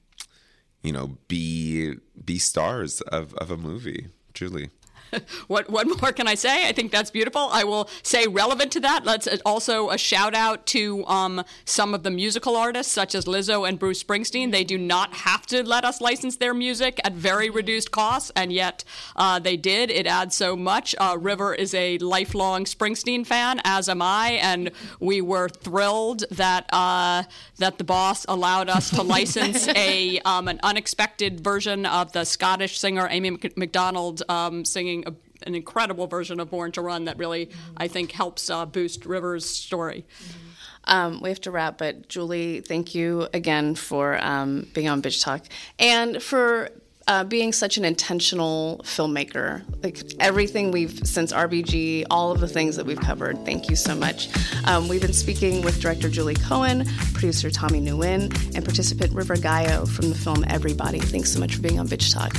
you 0.83 0.93
know 0.93 1.19
be 1.29 1.95
be 2.25 2.39
stars 2.39 3.01
of, 3.03 3.35
of 3.35 3.51
a 3.51 3.57
movie 3.57 4.09
truly 4.35 4.71
what 5.47 5.71
what 5.71 5.87
more 6.01 6.13
can 6.13 6.29
I 6.29 6.35
say? 6.35 6.69
I 6.69 6.73
think 6.73 6.93
that's 6.93 7.11
beautiful. 7.11 7.49
I 7.51 7.65
will 7.65 7.89
say 8.03 8.27
relevant 8.27 8.73
to 8.73 8.81
that. 8.81 9.05
Let's 9.05 9.27
uh, 9.27 9.39
also 9.45 9.91
a 9.91 9.99
shout 9.99 10.35
out 10.35 10.67
to 10.67 11.05
um, 11.07 11.45
some 11.65 11.95
of 11.95 12.03
the 12.03 12.11
musical 12.11 12.57
artists 12.57 12.93
such 12.93 13.15
as 13.15 13.25
Lizzo 13.25 13.69
and 13.69 13.79
Bruce 13.79 14.03
Springsteen. 14.03 14.53
They 14.53 14.65
do 14.65 14.79
not 14.79 15.15
have 15.15 15.47
to 15.47 15.63
let 15.63 15.85
us 15.85 16.01
license 16.01 16.37
their 16.37 16.55
music 16.55 17.01
at 17.05 17.13
very 17.13 17.51
reduced 17.51 17.91
costs, 17.91 18.31
and 18.37 18.53
yet 18.53 18.85
uh, 19.17 19.39
they 19.39 19.57
did. 19.57 19.91
It 19.91 20.07
adds 20.07 20.35
so 20.35 20.57
much. 20.57 20.95
Uh, 20.99 21.17
River 21.19 21.55
is 21.55 21.75
a 21.75 21.99
lifelong 21.99 22.65
Springsteen 22.65 23.27
fan, 23.27 23.61
as 23.65 23.89
am 23.89 24.03
I, 24.03 24.39
and 24.43 24.71
we 25.01 25.21
were 25.21 25.49
thrilled 25.49 26.25
that 26.31 26.67
uh, 26.73 27.25
that 27.59 27.79
the 27.79 27.85
boss 27.85 28.25
allowed 28.29 28.69
us 28.69 28.91
to 28.91 29.03
license 29.03 29.69
a 29.69 30.19
um, 30.21 30.49
an 30.49 30.61
unexpected 30.63 31.41
version 31.41 31.87
of 31.87 32.13
the 32.13 32.25
Scottish 32.25 32.79
singer 32.79 33.09
Amy 33.11 33.31
Macdonald 33.57 34.23
um, 34.29 34.65
singing 34.65 34.98
a, 35.07 35.15
an 35.47 35.55
incredible 35.55 36.07
version 36.07 36.41
of 36.41 36.51
Born 36.51 36.73
to 36.73 36.83
Run 36.83 37.05
that 37.07 37.19
really, 37.19 37.47
mm-hmm. 37.47 37.73
I 37.77 37.89
think, 37.89 38.13
helps 38.13 38.51
uh, 38.51 38.67
boost 38.67 39.07
River's 39.07 39.49
story. 39.49 40.05
Mm-hmm. 40.23 40.49
Um, 40.85 41.21
we 41.21 41.29
have 41.29 41.41
to 41.43 41.51
wrap, 41.51 41.79
but 41.79 42.09
Julie, 42.09 42.61
thank 42.61 42.95
you 42.95 43.29
again 43.35 43.75
for 43.75 44.19
um, 44.25 44.67
being 44.73 44.89
on 44.89 45.03
Bitch 45.03 45.23
Talk 45.23 45.45
and 45.79 46.23
for 46.23 46.71
uh, 47.09 47.25
being 47.25 47.53
such 47.53 47.79
an 47.79 47.85
intentional 47.85 48.81
filmmaker. 48.85 49.65
Like 49.83 50.01
everything 50.21 50.71
we've, 50.71 51.07
since 51.07 51.33
RBG, 51.33 52.05
all 52.11 52.31
of 52.31 52.41
the 52.41 52.49
things 52.49 52.77
that 52.77 52.87
we've 52.87 53.01
covered, 53.01 53.45
thank 53.45 53.69
you 53.69 53.77
so 53.77 53.95
much. 53.95 54.29
Um, 54.67 54.89
we've 54.89 55.01
been 55.01 55.15
speaking 55.15 55.63
with 55.63 55.81
director 55.81 56.09
Julie 56.09 56.35
Cohen, 56.35 56.85
producer 57.15 57.51
Tommy 57.51 57.81
Nguyen, 57.81 58.55
and 58.55 58.65
participant 58.65 59.13
River 59.13 59.37
Gallo 59.37 59.87
from 59.87 60.11
the 60.11 60.15
film 60.15 60.45
Every 60.49 60.75
Body. 60.75 61.01
Thanks 61.01 61.33
so 61.33 61.41
much 61.41 61.57
for 61.57 61.63
being 61.63 61.81
on 61.81 61.89
Bitch 61.89 62.13
Talk. 62.13 62.33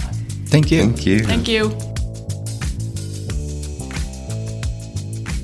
Thank 0.48 0.72
you. 0.72 0.84
Thank 0.84 1.06
you. 1.06 1.19
Thank 1.19 1.48
you. 1.48 2.09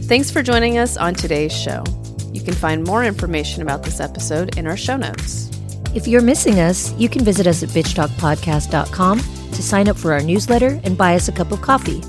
Thanks 0.07 0.29
for 0.29 0.43
joining 0.43 0.77
us 0.77 0.97
on 0.97 1.15
today's 1.15 1.51
show. 1.51 1.83
You 2.31 2.39
can 2.39 2.53
find 2.53 2.83
more 2.83 3.03
information 3.03 3.63
about 3.63 3.81
this 3.81 3.99
episode 3.99 4.55
in 4.55 4.67
our 4.67 4.77
show 4.77 4.97
notes. 4.97 5.49
If 5.95 6.07
you're 6.07 6.21
missing 6.21 6.59
us, 6.59 6.93
you 6.93 7.09
can 7.09 7.25
visit 7.25 7.47
us 7.47 7.63
at 7.63 7.69
bitchtalkpodcast.com 7.69 9.19
to 9.19 9.63
sign 9.63 9.87
up 9.87 9.97
for 9.97 10.13
our 10.13 10.21
newsletter 10.21 10.79
and 10.83 10.95
buy 10.95 11.15
us 11.15 11.27
a 11.27 11.31
cup 11.31 11.51
of 11.51 11.63
coffee. 11.63 12.03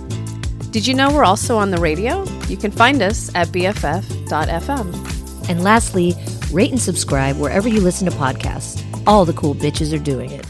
Did 0.72 0.86
you 0.86 0.92
know 0.92 1.10
we're 1.10 1.24
also 1.24 1.56
on 1.56 1.70
the 1.70 1.78
radio? 1.78 2.24
You 2.48 2.58
can 2.58 2.70
find 2.70 3.00
us 3.00 3.34
at 3.34 3.48
bff.fm. 3.48 5.48
And 5.48 5.64
lastly, 5.64 6.14
rate 6.52 6.72
and 6.72 6.80
subscribe 6.80 7.38
wherever 7.38 7.66
you 7.66 7.80
listen 7.80 8.10
to 8.10 8.16
podcasts. 8.18 8.84
All 9.06 9.24
the 9.24 9.32
cool 9.32 9.54
bitches 9.54 9.94
are 9.94 10.04
doing 10.04 10.32
it. 10.32 10.44